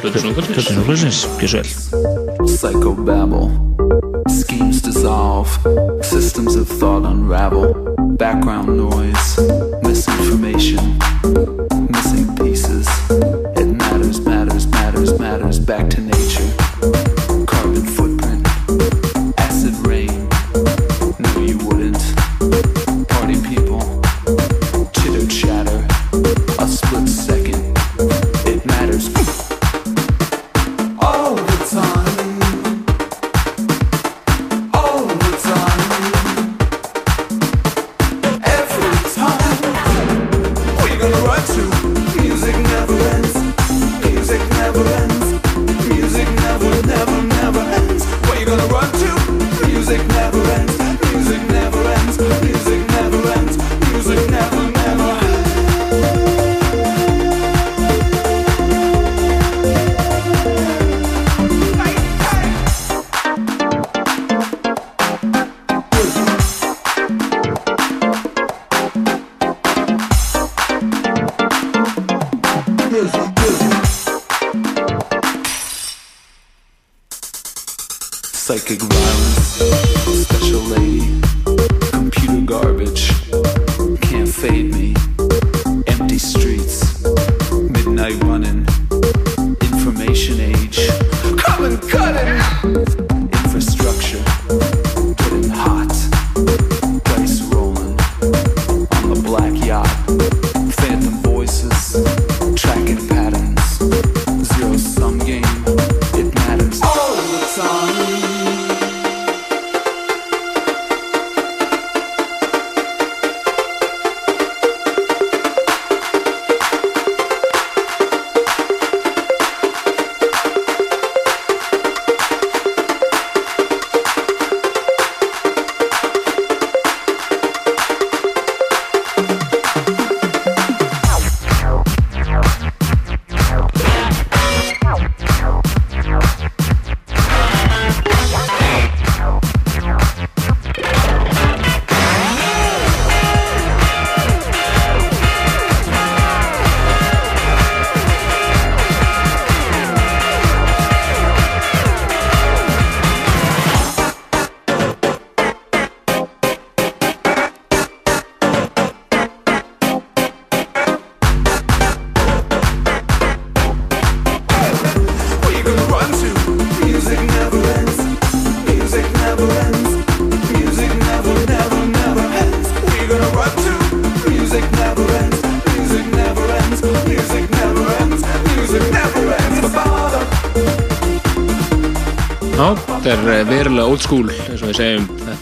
Blötu 0.02 0.20
svona 0.20 0.34
plötu 0.34 0.62
sem 0.66 0.84
kvöldsins, 0.84 1.24
gjör 1.40 1.50
svo 1.50 1.62
vel 1.62 2.26
Psychobabble. 2.46 3.50
Schemes 4.30 4.82
dissolve. 4.82 5.50
Systems 6.04 6.56
of 6.56 6.68
thought 6.68 7.06
unravel. 7.06 7.74
Background 8.18 8.78
noise. 8.78 9.40
Misinformation. 9.84 10.98
Missing 11.90 12.36
pieces. 12.36 13.55
Back 15.66 15.90
to 15.90 16.05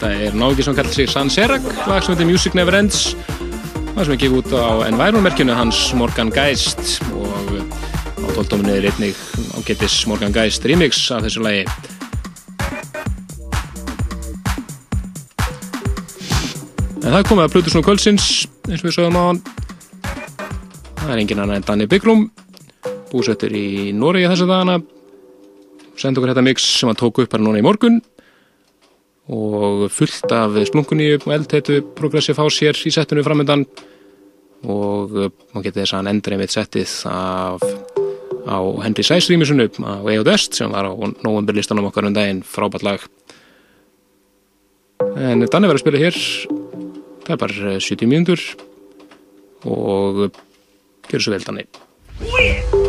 þetta 0.04 0.26
er 0.28 0.34
nági 0.36 0.64
sem 0.64 0.74
kallar 0.76 0.92
sig 0.92 1.08
San 1.08 1.30
Serac, 1.32 1.64
lag 1.88 2.02
sem 2.04 2.12
heitir 2.12 2.28
Music 2.28 2.54
Never 2.54 2.74
Ends. 2.76 3.14
Lag 3.94 4.04
sem 4.04 4.12
er 4.12 4.20
gefið 4.20 4.40
út 4.42 4.52
á 4.52 4.84
Environment-merkjunu 4.90 5.56
hans 5.56 5.78
Morgan 5.96 6.28
Geist. 6.34 6.98
Og 7.16 7.56
á 8.20 8.28
tóltóminu 8.36 8.74
er 8.74 8.90
einnig 8.90 9.16
ágættis 9.56 10.04
Morgan 10.10 10.34
Geist 10.34 10.66
remix 10.68 11.08
af 11.14 11.24
þessu 11.24 11.44
lagi. 11.46 11.64
En 17.00 17.10
það 17.12 17.28
komið 17.30 17.44
að 17.46 17.52
Plutusnú 17.56 17.84
Kvöldsins 17.84 18.30
eins 18.68 18.84
og 18.84 18.88
við 18.90 18.96
sögum 18.98 19.20
á 19.20 19.24
hann 19.28 19.42
Það 21.00 21.12
er 21.12 21.20
engin 21.20 21.44
annar 21.44 21.60
en 21.60 21.68
Danni 21.68 21.88
Byggrum 21.88 22.26
búsettur 23.12 23.52
í 23.56 23.92
Noregi 23.96 24.28
þessa 24.28 24.48
dagana. 24.50 24.80
Senda 25.96 26.20
okkur 26.20 26.34
þetta 26.34 26.44
mix 26.44 26.74
sem 26.80 26.90
hann 26.92 26.98
tók 26.98 27.22
upp 27.22 27.32
bara 27.32 27.44
núna 27.44 27.62
í 27.62 27.64
morgun. 27.64 28.02
og 28.02 28.03
fullt 29.94 30.32
af 30.34 30.56
splunkunni 30.68 31.12
og 31.16 31.28
eldheitu 31.34 31.80
progressive 31.98 32.40
house 32.42 32.62
hér 32.64 32.78
í 32.86 32.92
settinu 32.94 33.24
framöndan 33.26 33.66
og 34.64 35.12
maður 35.14 35.66
getur 35.66 35.82
þess 35.82 35.92
að 35.92 36.00
hann 36.00 36.12
endur 36.14 36.36
einmitt 36.36 36.54
settið 36.54 36.94
af 37.10 37.64
á 38.44 38.58
Henry 38.84 39.02
Sæs 39.02 39.28
rýmisunu 39.30 39.68
á 39.80 40.04
Eod 40.04 40.28
Est 40.28 40.54
sem 40.54 40.70
var 40.70 40.84
á 40.84 40.92
novemberlistanum 41.24 41.88
okkar 41.88 42.04
um 42.04 42.14
daginn. 42.14 42.44
Frábært 42.44 42.84
lag. 42.84 43.00
En 45.16 45.44
Danni 45.48 45.68
verður 45.68 45.80
að 45.80 45.84
spila 45.84 46.02
hér. 46.04 46.20
Það 47.24 47.34
er 47.34 47.42
bara 47.42 47.76
70 47.80 48.08
mínútur. 48.08 48.40
Og 49.64 50.28
gerur 51.08 51.24
svo 51.24 51.36
vel 51.36 51.46
Danni 51.48 52.83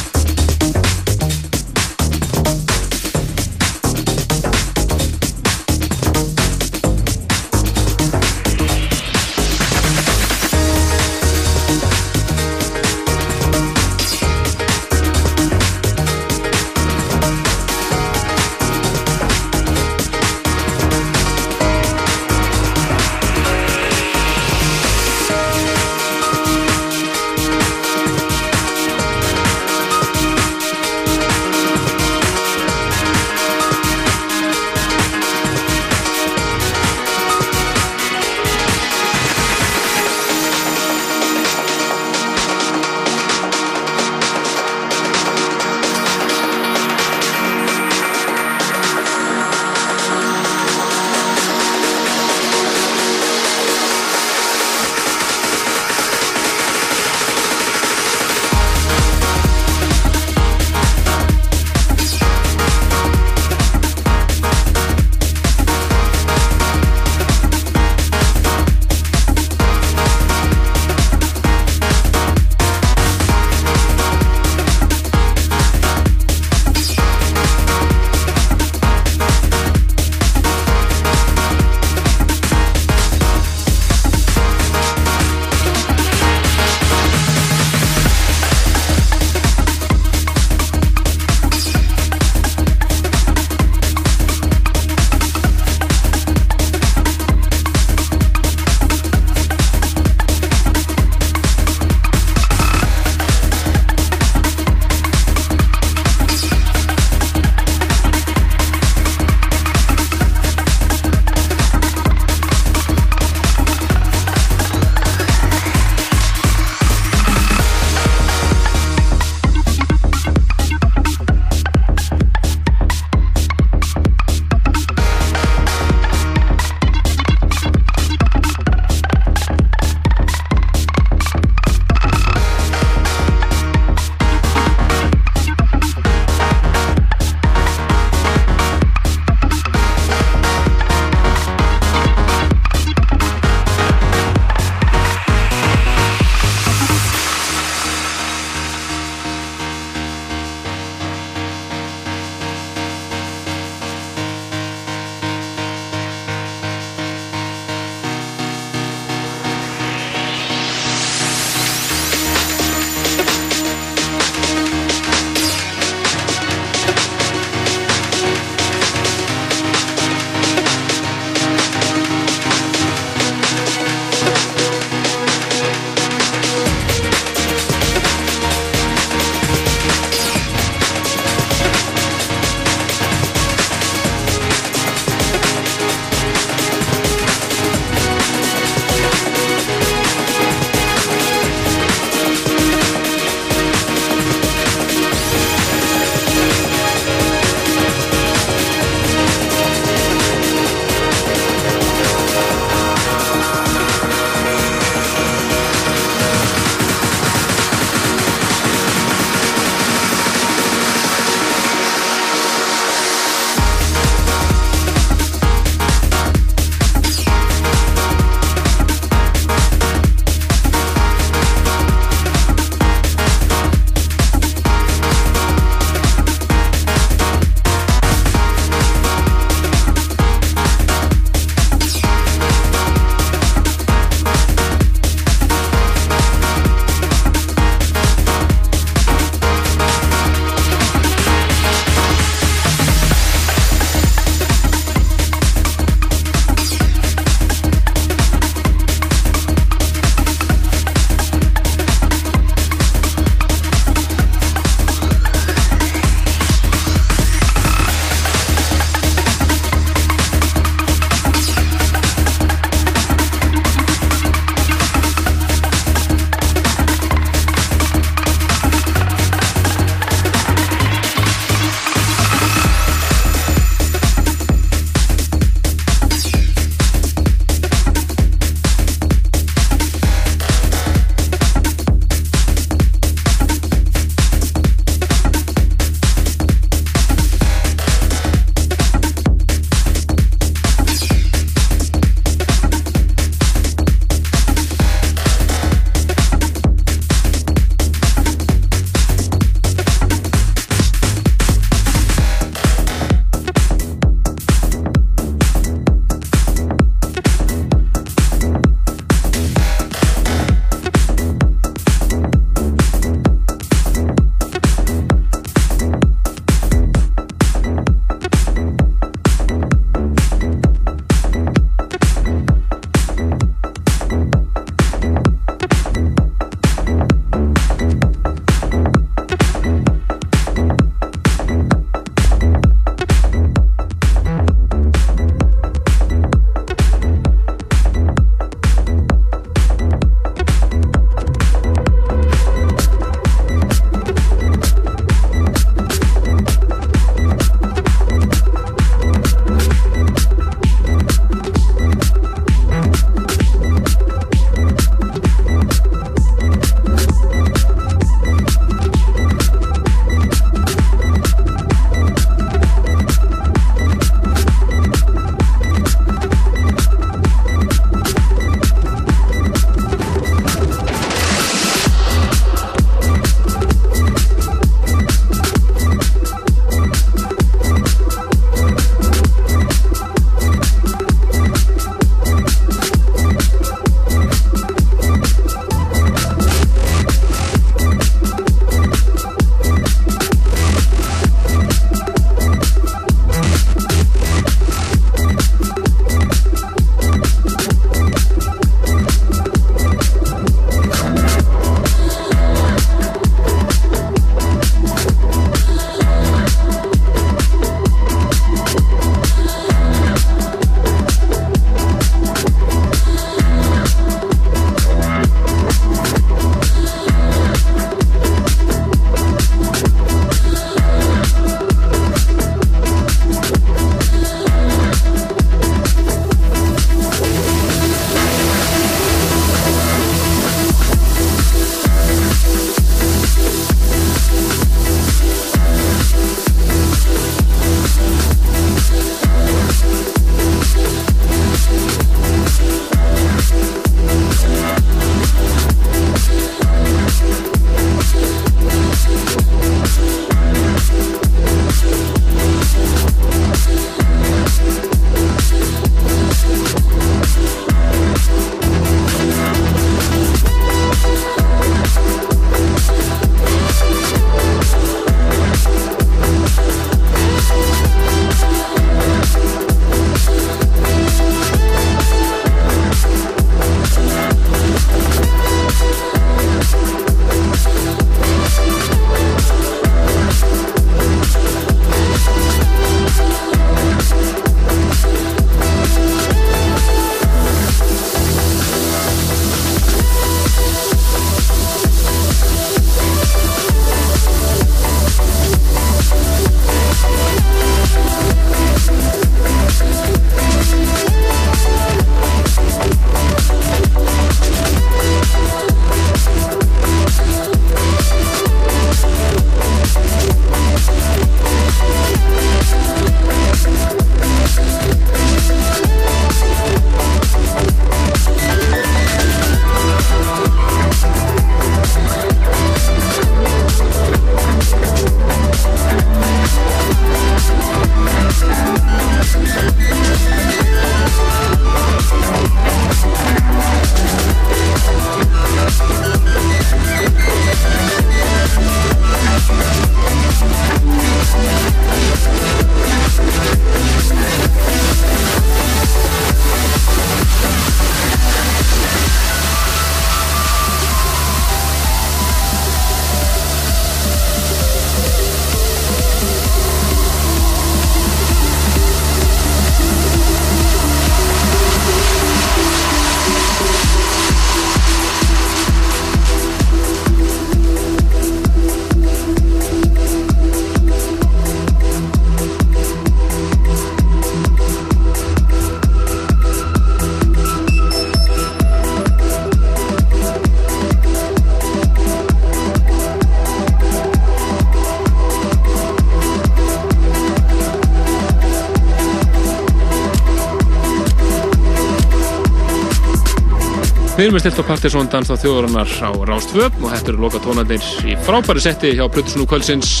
Við 594.26 594.32
erum 594.32 594.42
stilt 594.42 594.58
á 594.58 594.66
Partiðsson 594.66 595.06
dans 595.06 595.28
á 595.30 595.38
þjóðurinnar 595.38 595.90
á 596.02 596.10
Rástvö 596.26 596.64
og 596.82 596.94
eru 596.96 597.20
loka 597.22 597.38
tónandir 597.38 597.84
í 598.10 598.16
frábæri 598.26 598.58
setti 598.64 598.88
hjá 598.98 599.04
Plutusnú 599.06 599.44
kvöldsins. 599.46 600.00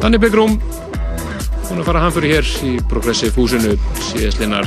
Danni 0.00 0.16
Byggrum 0.16 0.54
hún 0.56 1.74
er 1.74 1.82
að 1.82 1.88
fara 1.90 2.04
hamfyrir 2.06 2.32
hér 2.32 2.48
í 2.64 2.70
Progressive 2.88 3.36
húsinu 3.36 3.74
síðastlinnar 4.06 4.64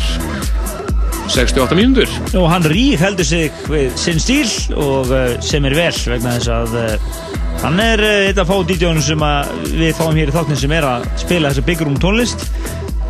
68 1.33 1.79
mínútur. 1.79 2.13
Og 2.37 2.45
hann 2.51 2.69
rík 2.69 3.01
heldur 3.01 3.25
sig 3.25 3.57
við 3.73 3.89
sinn 3.97 4.21
stíl 4.21 4.53
og 4.77 5.09
uh, 5.09 5.33
sem 5.41 5.65
er 5.65 5.77
vel 5.81 5.89
vegna 6.13 6.35
þess 6.37 6.53
að 6.53 6.77
uh, 6.83 7.17
hann 7.65 7.81
er 7.87 8.05
uh, 8.05 8.13
eitt 8.27 8.43
af 8.43 8.53
fá 8.53 8.59
dítjónum 8.69 9.01
sem 9.01 9.25
við 9.71 9.97
fáum 9.97 10.13
hér 10.13 10.29
í 10.29 10.37
þáttin 10.37 10.61
sem 10.61 10.77
er 10.77 10.85
að 10.91 11.09
spila 11.25 11.49
þessa 11.49 11.65
Big 11.71 11.81
Room 11.81 11.97
tónlist. 11.97 12.45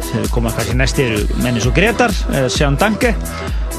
Sem 0.08 0.24
koma 0.32 0.56
kannski 0.56 0.80
næst 0.80 1.04
eru 1.04 1.20
menni 1.44 1.60
svo 1.60 1.76
Gretar 1.76 2.16
eða 2.32 2.48
Sján 2.62 2.80
Danke 2.80 3.12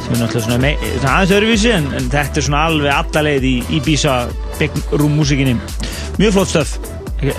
sem 0.06 0.14
er 0.14 0.20
náttúrulega 0.22 0.44
svona, 0.46 0.72
aðeins 1.10 1.32
öðruvísi 1.34 1.72
en, 1.74 1.86
en 1.98 2.10
þetta 2.12 2.38
er 2.38 2.46
svona 2.46 2.66
alveg 2.68 2.92
allaleið 2.94 3.46
í, 3.48 3.54
í 3.74 3.80
Bísa 3.82 4.18
Big 4.60 4.76
Room 4.92 5.16
músikinni 5.18 5.56
mjög 6.20 6.36
flott 6.36 6.52
stöf, 6.52 6.76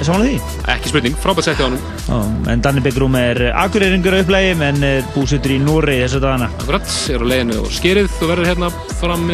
samanlega 0.04 0.34
því? 0.34 0.58
Ekki 0.74 0.92
spurning, 0.92 1.16
frábært 1.24 1.48
setti 1.48 1.64
á 1.64 1.68
hann 1.70 2.50
en 2.52 2.66
Danni 2.66 2.94
Room 2.98 3.16
er 3.20 3.40
akureyringur 3.54 4.20
upplægi 4.20 4.58
en 4.68 4.84
er 4.84 5.08
búsettur 5.16 5.56
í 5.56 5.62
Núri 5.64 6.02
þess 6.02 6.20
að 6.20 6.28
dana 6.28 6.52
Akkurat, 6.58 6.92
er 7.14 7.24
á 7.24 7.26
leiðinu 7.32 7.62
og 7.64 7.72
skerið 7.78 8.20
og 8.20 8.34
verður 8.34 8.52
hérna 8.52 8.72
fram 9.00 9.32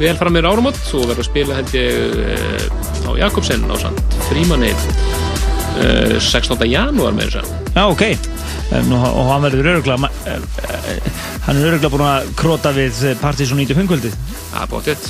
vel 0.00 0.16
fram 0.20 0.36
með 0.36 0.50
árumót 0.50 0.82
og 0.96 1.08
verður 1.08 1.24
að 1.24 1.30
spila 1.30 1.56
held 1.56 1.74
ég 1.78 2.20
eh, 2.26 2.68
á 3.08 3.10
Jakobsen 3.24 3.64
á 3.64 3.76
samt 3.80 4.20
Frímanni 4.28 4.74
eh, 4.76 6.20
16. 6.20 6.68
janúar 6.68 7.16
með 7.16 7.32
þess 7.32 7.42
að 7.44 7.60
Já, 7.70 7.84
ok. 7.86 8.02
Og 8.74 9.28
hann 9.30 9.44
verður 9.44 9.68
öruglega, 9.76 10.08
hann 11.50 11.58
er 11.58 11.66
öruglega 11.66 11.90
búinn 11.90 12.06
að 12.06 12.28
króta 12.38 12.70
við 12.70 12.98
Partizón 13.18 13.58
95 13.58 13.88
kvöldið. 13.90 14.12
Það 14.52 14.60
er 14.60 14.68
bóttið. 14.70 15.06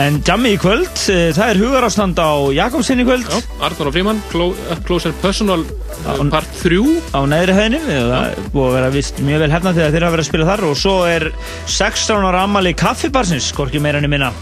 En 0.00 0.14
jammi 0.24 0.52
í 0.54 0.60
kvöld, 0.60 1.02
eh, 1.12 1.28
það 1.36 1.50
er 1.52 1.60
hugarástand 1.60 2.16
á 2.16 2.32
Jakobsen 2.56 3.02
í 3.02 3.04
kvöld. 3.04 3.28
Já, 3.28 3.42
Arnar 3.60 3.90
og 3.90 3.92
Fríman, 3.92 4.22
Clo 4.30 4.46
Up 4.72 4.80
Close 4.86 5.10
and 5.10 5.20
Personal 5.20 5.66
eh, 5.66 6.24
part 6.32 6.48
3 6.62 6.80
Á 7.12 7.20
neðri 7.28 7.52
hæðinu, 7.52 7.80
það 7.84 8.24
er 8.30 8.48
búið 8.54 8.68
að 8.68 8.76
vera 8.78 8.90
vist 8.96 9.20
mjög 9.20 9.44
vel 9.44 9.50
hefna 9.52 9.74
þegar 9.76 9.92
þeir 9.92 10.06
hafa 10.06 10.16
verið 10.16 10.24
að 10.24 10.30
spila 10.30 10.48
þar 10.48 10.64
og 10.70 10.76
svo 10.80 10.96
er 11.04 11.28
16 11.66 12.28
ára 12.30 12.42
ammali 12.48 12.72
kaffibarsins, 12.72 13.52
hvorki 13.52 13.82
meira 13.82 14.00
enn 14.00 14.08
minna. 14.08 14.32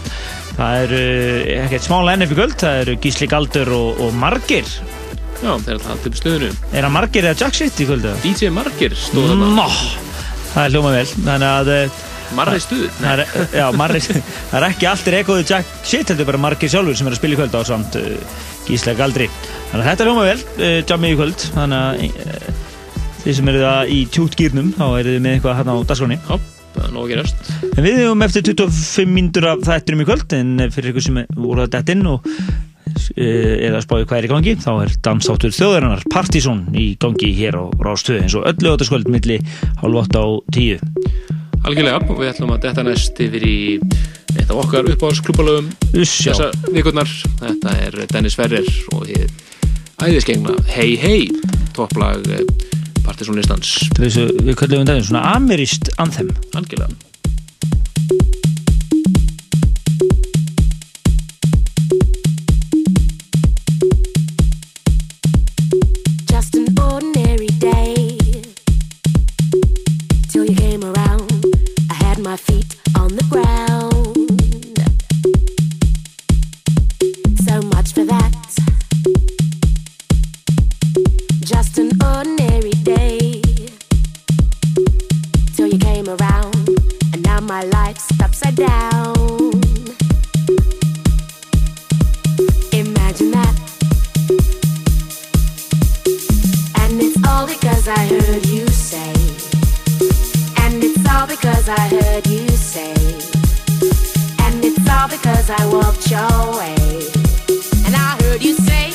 Það 0.55 0.79
er 0.85 0.95
uh, 0.95 1.65
ekkert 1.65 1.89
smá 1.89 1.99
lenni 2.07 2.29
fyrir 2.29 2.45
kvöld, 2.45 2.57
það 2.63 2.81
eru 2.85 2.97
Gísli 3.03 3.27
Galdur 3.27 3.75
og, 3.75 3.99
og 4.07 4.15
Margir. 4.15 4.77
Já, 5.37 5.51
þeir 5.53 5.69
er 5.69 5.75
alltaf 5.75 5.91
haldið 5.91 6.07
upp 6.09 6.15
stöðunu 6.17 6.47
Er 6.73 6.81
það 6.81 6.93
Margir 6.95 7.27
eða 7.29 7.37
Jack 7.43 7.57
Shit 7.59 7.81
í 7.83 7.85
kvöldu? 7.85 8.13
DJ 8.23 8.49
Margir 8.49 8.95
stóð 8.97 9.27
þarna 9.35 9.49
Nó, 9.53 9.67
það 10.57 10.63
er 10.65 10.75
hljóma 10.75 10.93
vel, 10.97 11.07
þannig 11.15 11.49
að... 11.53 11.73
eh, 11.77 12.05
Marri 12.35 12.59
stuð 12.59 12.87
Það 12.97 13.21
er, 13.23 13.43
já, 13.55 13.65
Marri, 13.79 13.99
það 14.49 14.57
er 14.59 14.65
ekki 14.67 14.87
allt 14.89 15.07
er 15.07 15.17
ekoðu 15.21 15.45
Jack 15.47 15.69
Shit, 15.87 16.11
er 16.11 16.27
bara 16.27 16.41
Margir 16.43 16.71
sjálfur 16.73 16.97
sem 16.99 17.07
er 17.07 17.15
að 17.15 17.21
spila 17.21 17.37
í 17.37 17.39
kvöld 17.39 17.55
á 17.55 17.61
samt 17.69 17.95
uh, 18.01 18.09
Gísla 18.67 18.97
Galdri. 18.99 19.29
Þannig 19.69 19.79
að 19.79 19.87
þetta 19.87 20.03
er 20.03 20.09
hljóma 20.11 20.25
vel, 20.27 20.41
uh, 20.57 20.75
jammi 20.89 21.13
í 21.13 21.17
kvöld, 21.21 21.47
þannig 21.55 21.77
að 21.79 22.51
þið 23.23 23.39
sem 23.39 23.49
eru 23.53 23.63
það 23.63 23.93
í 23.95 24.01
tjútgýrnum, 24.17 24.69
þá 24.75 24.85
eru 24.89 25.15
þið 25.15 25.23
með 25.23 25.37
eitthvað 25.37 25.59
hérna 25.61 25.77
á. 26.27 26.35
En 26.77 27.85
við 27.87 27.95
höfum 28.03 28.25
eftir 28.27 28.43
25 28.51 29.09
mínútur 29.09 29.47
af 29.49 29.63
þættinum 29.65 30.03
í 30.03 30.07
kvöld, 30.07 30.35
en 30.37 30.67
fyrir 30.75 30.91
ykkur 30.91 31.05
sem 31.07 31.21
voru 31.33 31.63
að 31.63 31.71
detta 31.77 31.95
inn 31.95 32.05
og 32.11 32.27
eða 33.17 33.81
spáði 33.83 34.07
hvað 34.09 34.19
er 34.19 34.27
í 34.27 34.31
gangi, 34.31 34.53
þá 34.63 34.71
er 34.83 34.93
dansáttur 35.07 35.55
þjóðarinnar 35.55 36.05
Partizón 36.13 36.63
í 36.77 36.87
gangi 37.01 37.31
hér 37.37 37.59
á 37.59 37.63
Rástöðu, 37.83 38.23
eins 38.25 38.37
og 38.37 38.47
öllu 38.49 38.73
áttaskvöld 38.73 39.11
milli 39.11 39.39
hálf 39.81 39.99
8 40.03 40.21
á 40.21 40.25
10. 40.57 40.85
Algjörlega, 41.67 41.99
við 42.07 42.31
ætlum 42.31 42.53
að 42.55 42.63
detta 42.67 42.85
næst 42.85 43.19
yfir 43.23 43.43
í 43.47 43.57
eitt 44.37 44.51
af 44.51 44.61
okkar 44.61 44.87
já. 46.21 46.31
þessa 46.31 46.51
vikurnar. 46.71 47.11
Þetta 47.41 47.75
er 47.87 47.99
Dennis 48.13 48.37
Ferrer 48.37 48.67
og 48.93 49.07
hér 49.09 49.27
æðiskengna 50.05 50.55
Hey 50.69 50.95
Hey, 51.01 51.27
topplag 51.75 52.27
Partizónlistans. 53.07 53.77
Þessu, 53.97 54.27
við 54.43 54.57
kallum 54.59 54.83
við 54.83 54.89
þetta 54.91 55.09
svona 55.09 55.27
ameríst 55.37 55.91
anthem. 56.03 56.33
Algjörlega. 56.57 56.91
I 97.89 98.05
heard 98.07 98.45
you 98.47 98.67
say. 98.67 99.13
And 100.63 100.83
it's 100.83 100.99
all 101.09 101.25
because 101.25 101.69
I 101.69 101.79
heard 101.87 102.27
you 102.27 102.47
say. 102.49 102.93
And 104.43 104.65
it's 104.65 104.89
all 104.89 105.07
because 105.07 105.49
I 105.49 105.65
walked 105.71 106.11
your 106.11 106.57
way. 106.59 106.75
And 107.85 107.95
I 107.95 108.17
heard 108.23 108.43
you 108.43 108.55
say, 108.55 108.91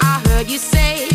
I 0.00 0.20
heard 0.26 0.50
you 0.50 0.58
say, 0.58 1.08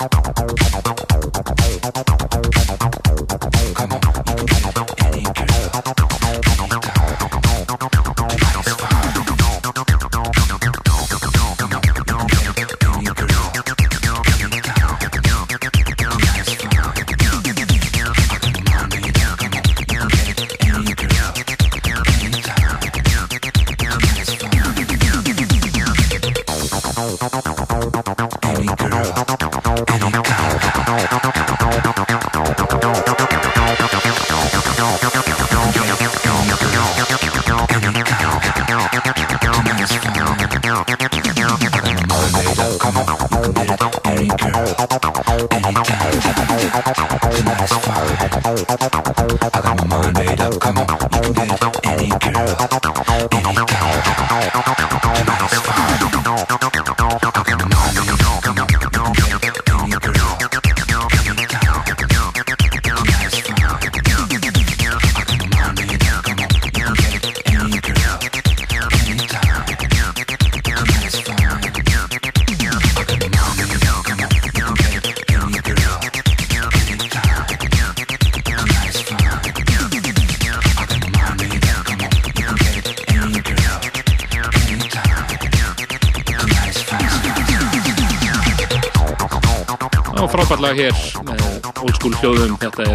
Bye. 0.00 0.49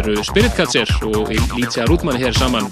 Eru 0.06 0.22
Spirit 0.24 0.54
Catcher 0.56 0.90
og 1.06 1.30
Lítsja 1.56 1.86
Rúdmann 1.88 2.18
hér 2.20 2.34
saman. 2.36 2.66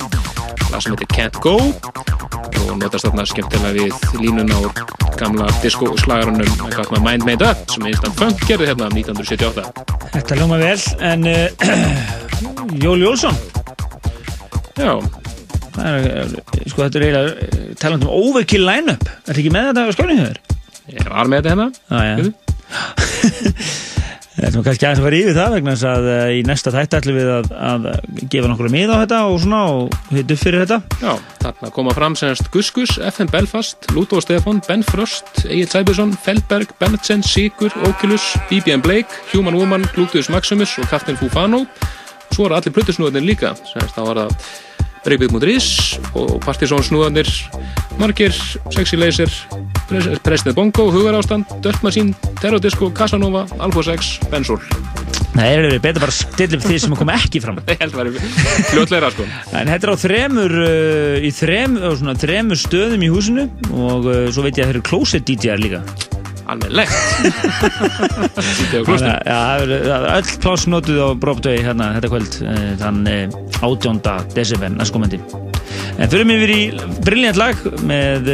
Lag 0.71 0.83
sem 0.83 0.95
heitir 0.95 1.09
Can't 1.11 1.39
Go 1.43 1.57
og 1.59 2.77
notast 2.79 3.07
þarna 3.07 3.25
skemmtilega 3.29 3.73
við 3.75 4.21
línun 4.23 4.53
á 4.55 4.61
gamla 5.19 5.49
disco 5.63 5.93
slagarunum 6.01 6.47
I 6.47 6.71
Got 6.75 6.93
My 6.95 7.01
Mind 7.03 7.27
Made 7.27 7.47
Up 7.47 7.65
sem 7.73 7.87
Instant 7.91 8.17
Funk 8.19 8.45
gerði 8.49 8.71
hérna 8.71 8.89
1978 8.93 9.67
Þetta 10.15 10.39
ljóma 10.39 10.61
vel, 10.63 10.79
en 11.11 11.27
uh, 11.33 12.15
Jóli 12.83 13.09
Jónsson. 13.09 13.37
Já. 14.79 14.95
Það 15.75 16.07
er, 16.07 16.39
sko 16.71 16.85
þetta 16.85 17.01
er 17.01 17.09
eiginlega 17.09 17.75
talandi 17.83 18.07
um 18.07 18.15
overkill 18.15 18.63
line-up. 18.69 19.11
Er 19.27 19.43
ekki 19.43 19.53
með 19.55 19.73
þetta 19.73 19.87
á 19.91 19.95
skjálni 19.97 20.21
hjá 20.21 20.27
þér? 20.31 20.41
Ég 20.95 21.11
var 21.11 21.31
með 21.33 21.43
þetta 21.43 21.55
hérna 21.57 22.44
Þetta 24.45 24.59
er 24.61 24.65
kannski 24.67 24.85
aðeins 24.85 25.01
að 25.01 25.07
fara 25.07 25.19
yfir 25.19 25.37
það 25.39 25.55
vegna 25.55 25.73
þess 25.73 25.87
að 25.89 26.07
uh, 26.11 26.31
í 26.37 26.41
næsta 26.45 26.73
þætti 26.75 26.97
ætlum 26.99 27.17
við 27.17 27.29
að, 27.33 27.47
að 27.65 27.87
gefa 28.35 28.49
nokkru 28.51 28.71
mið 28.75 28.91
á 28.93 28.97
þetta 29.01 29.21
og 29.31 29.37
svona 29.41 29.61
og 29.73 29.95
hitt 30.13 30.35
upp 30.35 30.41
fyrir 30.43 30.65
þetta 30.65 31.01
Já, 31.01 31.13
þarna 31.41 31.71
koma 31.79 31.95
fram 31.97 32.17
semst 32.21 32.51
Gus 32.53 32.69
Gus, 32.77 32.93
FM 33.09 33.31
Belfast, 33.33 33.89
Ludo 33.97 34.21
Stefan, 34.21 34.61
Ben 34.69 34.85
Frost, 34.85 35.31
Egil 35.47 35.71
Sæbjörnsson, 35.73 36.13
Feldberg, 36.27 36.75
Bennetsen, 36.83 37.25
Sigur, 37.25 37.73
Oculus, 37.89 38.35
BBM 38.51 38.85
Blake, 38.85 39.17
Human 39.33 39.57
Woman, 39.57 39.89
Gluteus 39.95 40.29
Maximus 40.29 40.77
og 40.83 40.91
Captain 40.93 41.17
Fufano. 41.17 41.65
Svo 42.35 42.51
eru 42.51 42.59
allir 42.59 42.75
plötusnúðarnir 42.77 43.25
líka, 43.25 43.55
semst 43.71 43.97
þá 43.97 44.03
var 44.11 44.25
það 44.27 44.51
Breykbyggmútur.is 45.05 45.71
og 46.17 46.37
Partizónsnúðarnir, 46.45 47.33
Margir, 48.01 48.37
Sexy 48.77 49.01
Laser, 49.01 49.33
Pres- 49.95 50.21
Presnið 50.27 50.55
Bongo, 50.59 50.85
Hugarástand, 50.95 51.45
Dirt 51.65 51.81
Machine, 51.87 52.11
Terrordisco, 52.41 52.85
Casanova, 52.97 53.43
Alpha 53.63 53.83
6, 53.87 54.13
Bensol. 54.33 54.59
Nei, 55.35 55.49
það 55.51 55.65
er 55.67 55.81
betur 55.83 56.03
bara 56.05 56.15
upp 56.15 56.63
því 56.69 56.77
sem 56.79 56.93
kom 56.95 57.11
ekki 57.11 57.41
fram 57.43 57.57
Ég 57.67 57.81
held 57.81 57.95
að 57.97 58.01
vera 58.05 58.11
fljótleira 58.71 59.09
sko. 59.11 59.25
En 59.59 59.67
þetta 59.73 59.85
er 59.89 59.91
á 59.91 59.97
þremur 60.05 60.53
uh, 60.63 61.27
í 61.27 61.31
þrem, 61.35 61.75
svona, 61.99 62.15
þremur 62.23 62.59
stöðum 62.61 63.03
í 63.03 63.09
húsinu 63.11 63.45
og 63.75 64.07
uh, 64.07 64.29
svo 64.35 64.45
veit 64.47 64.61
ég 64.61 64.63
að 64.63 64.67
það 64.71 64.75
eru 64.77 64.85
closet 64.91 65.23
DJ-ar 65.27 65.59
líka 65.65 65.81
að- 66.45 66.69
Já, 68.85 68.85
það 68.95 69.17
það 69.25 69.63
eru 69.65 69.77
öll 70.15 70.31
pláss 70.45 70.65
notuð 70.71 70.99
á 71.03 71.09
Broadway 71.25 71.59
hérna 71.65 71.87
þetta 71.97 72.11
kvöld 72.13 72.33
uh, 72.45 72.71
þann 72.83 73.01
uh, 73.09 73.35
18. 73.65 74.03
desember 74.37 74.71
næstkomandi 74.77 75.19
En 75.95 76.11
fyrir 76.11 76.27
mig 76.29 76.37
yfir 76.43 76.53
í 76.55 76.63
brilliant 77.07 77.39
lag 77.41 77.57
með 77.87 78.29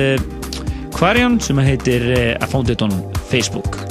Quarion 1.00 1.38
sem 1.40 1.56
heitir 1.58 2.36
Found 2.50 2.68
It 2.68 2.82
on 2.82 2.90
Facebook 3.30 3.89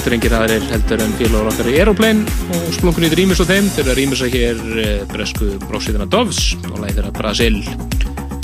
Er 0.00 0.14
engir 0.16 0.32
aðrir 0.32 0.62
heldur 0.70 1.02
en 1.04 1.10
félagur 1.18 1.48
okkar 1.50 1.66
í 1.68 1.74
Aeroplane 1.76 2.36
og 2.56 2.68
splunkunni 2.72 3.10
rýmis 3.12 3.42
á 3.42 3.46
þeim 3.46 3.66
þeir 3.68 3.82
eru 3.82 3.92
að 3.92 3.98
rýmisa 3.98 4.28
hér 4.32 4.62
eh, 4.80 5.02
bresku 5.10 5.50
bróksýðina 5.66 6.06
Doves 6.08 6.54
og 6.70 6.78
læði 6.80 6.94
þeirra 6.96 7.10
Brasil. 7.18 7.58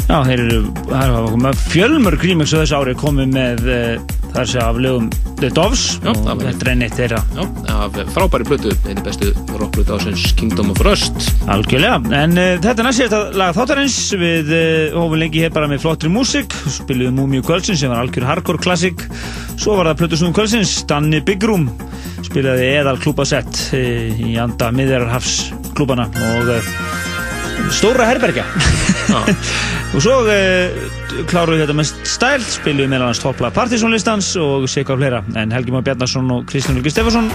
Já, 0.07 0.19
þeir 0.29 0.43
eru, 0.45 0.59
er 0.93 1.15
að 1.17 1.31
koma 1.33 1.53
fjölmörg 1.65 2.27
remix 2.29 2.53
á 2.53 2.61
þessu 2.61 2.77
ári 2.77 2.95
komið 3.01 3.33
með 3.33 3.65
uh, 3.73 4.13
þar 4.35 4.51
sé 4.53 4.61
af 4.63 4.83
lögum 4.85 5.09
The 5.41 5.49
Doves 5.57 5.87
Já, 6.05 6.13
og 6.13 6.45
þetta 6.45 6.53
er 6.53 6.71
einnig 6.75 6.93
þeirra. 6.95 7.23
Já, 7.35 7.49
af 7.73 7.99
frábæri 8.13 8.47
plötu, 8.53 8.77
einu 8.87 9.07
bestu 9.09 9.33
rockplötu 9.57 9.97
ásins 9.97 10.29
Kingdom 10.39 10.71
of 10.77 10.85
Rust. 10.87 11.33
Algjörlega, 11.51 11.99
en 12.21 12.37
uh, 12.37 12.53
þetta 12.61 12.77
er 12.77 12.91
næst 12.91 13.03
þetta 13.07 13.23
lag 13.41 13.57
þáttarins 13.57 13.99
við 14.21 14.55
uh, 14.55 15.01
hófum 15.01 15.19
lengi 15.25 15.43
hér 15.43 15.57
bara 15.57 15.73
með 15.73 15.83
flottri 15.89 16.13
músík 16.13 16.55
spiliðum 16.77 17.19
Múmiu 17.25 17.49
Kvöldsins 17.49 17.81
sem 17.83 17.91
var 17.91 18.05
algjör 18.05 18.29
hardcore 18.29 18.63
klassik 18.63 19.09
svo 19.57 19.77
var 19.79 19.91
það 19.91 20.01
plötusnúðum 20.03 20.37
Kvöldsins 20.37 20.77
Danni 20.89 21.23
Room 21.43 21.69
spilaði 22.27 22.69
eðal 22.81 22.99
klúbasett 23.01 23.63
uh, 23.77 24.21
í 24.21 24.37
anda 24.41 24.71
miðjararhafs 24.75 25.51
klúbana 25.77 26.09
og 26.33 26.53
uh, 26.57 26.71
stóra 27.75 28.11
herbergja. 28.11 28.47
Og 29.95 30.03
svo 30.03 30.17
uh, 30.27 30.81
kláruðu 31.31 31.63
þetta 31.63 31.77
með 31.79 31.93
stæl 32.11 32.43
spiluðu 32.43 32.91
meðal 32.91 33.07
hans 33.09 33.23
toppla 33.23 33.53
partysónlistans 33.55 34.33
og 34.43 34.67
sé 34.69 34.83
hvað 34.85 35.01
fleira. 35.01 35.23
En 35.39 35.55
Helgi 35.55 35.73
Már 35.73 35.87
Bjarnason 35.87 36.29
og 36.35 36.45
Kristján 36.51 36.81
Ulgi 36.81 36.93
Stefansson 36.93 37.31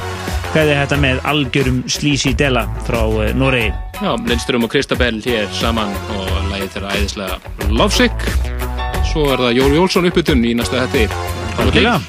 gæði 0.51 0.77
þetta 0.77 1.01
með 1.01 1.23
algjörum 1.31 1.81
slísi 1.89 2.35
dela 2.37 2.67
frá 2.85 3.01
Noregi. 3.39 3.71
Já, 4.01 4.13
Lindström 4.27 4.67
og 4.67 4.73
Kristabell 4.75 5.21
hér 5.25 5.49
saman 5.57 5.95
og 6.17 6.33
lægið 6.51 6.75
þeirra 6.75 6.95
æðislega 6.99 7.69
Lovesick. 7.71 8.27
Svo 9.11 9.31
er 9.31 9.47
það 9.47 9.61
Jóru 9.61 9.79
Jólfsson 9.81 10.11
uppbytun 10.11 10.45
í 10.45 10.57
næsta 10.59 10.83
hætti 10.83 11.07
Algjörlega. 11.61 12.01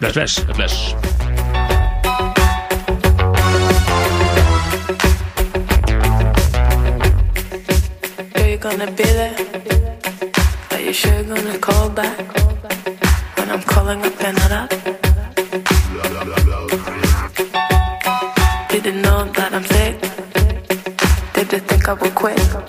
Bless, 0.00 0.14
bless. 0.14 0.44
Bless. 0.56 0.94
Are 8.34 8.48
you 8.48 8.56
gonna 8.56 8.90
be 8.90 9.04
there? 9.04 9.36
Are 10.70 10.80
you 10.80 10.92
sure 10.92 11.22
gonna 11.24 11.58
call 11.58 11.90
back? 11.90 12.18
When 13.36 13.50
I'm 13.50 13.62
calling 13.62 14.00
up 14.06 14.24
and 14.24 14.38
not 14.38 14.52
up? 14.52 14.70
Did 18.70 18.86
you 18.86 18.92
know 19.02 19.24
that 19.36 19.52
I'm 19.52 19.64
sick? 19.64 20.00
Did 21.34 21.52
you 21.52 21.58
think 21.58 21.88
I 21.88 21.92
would 21.92 22.14
quit? 22.14 22.63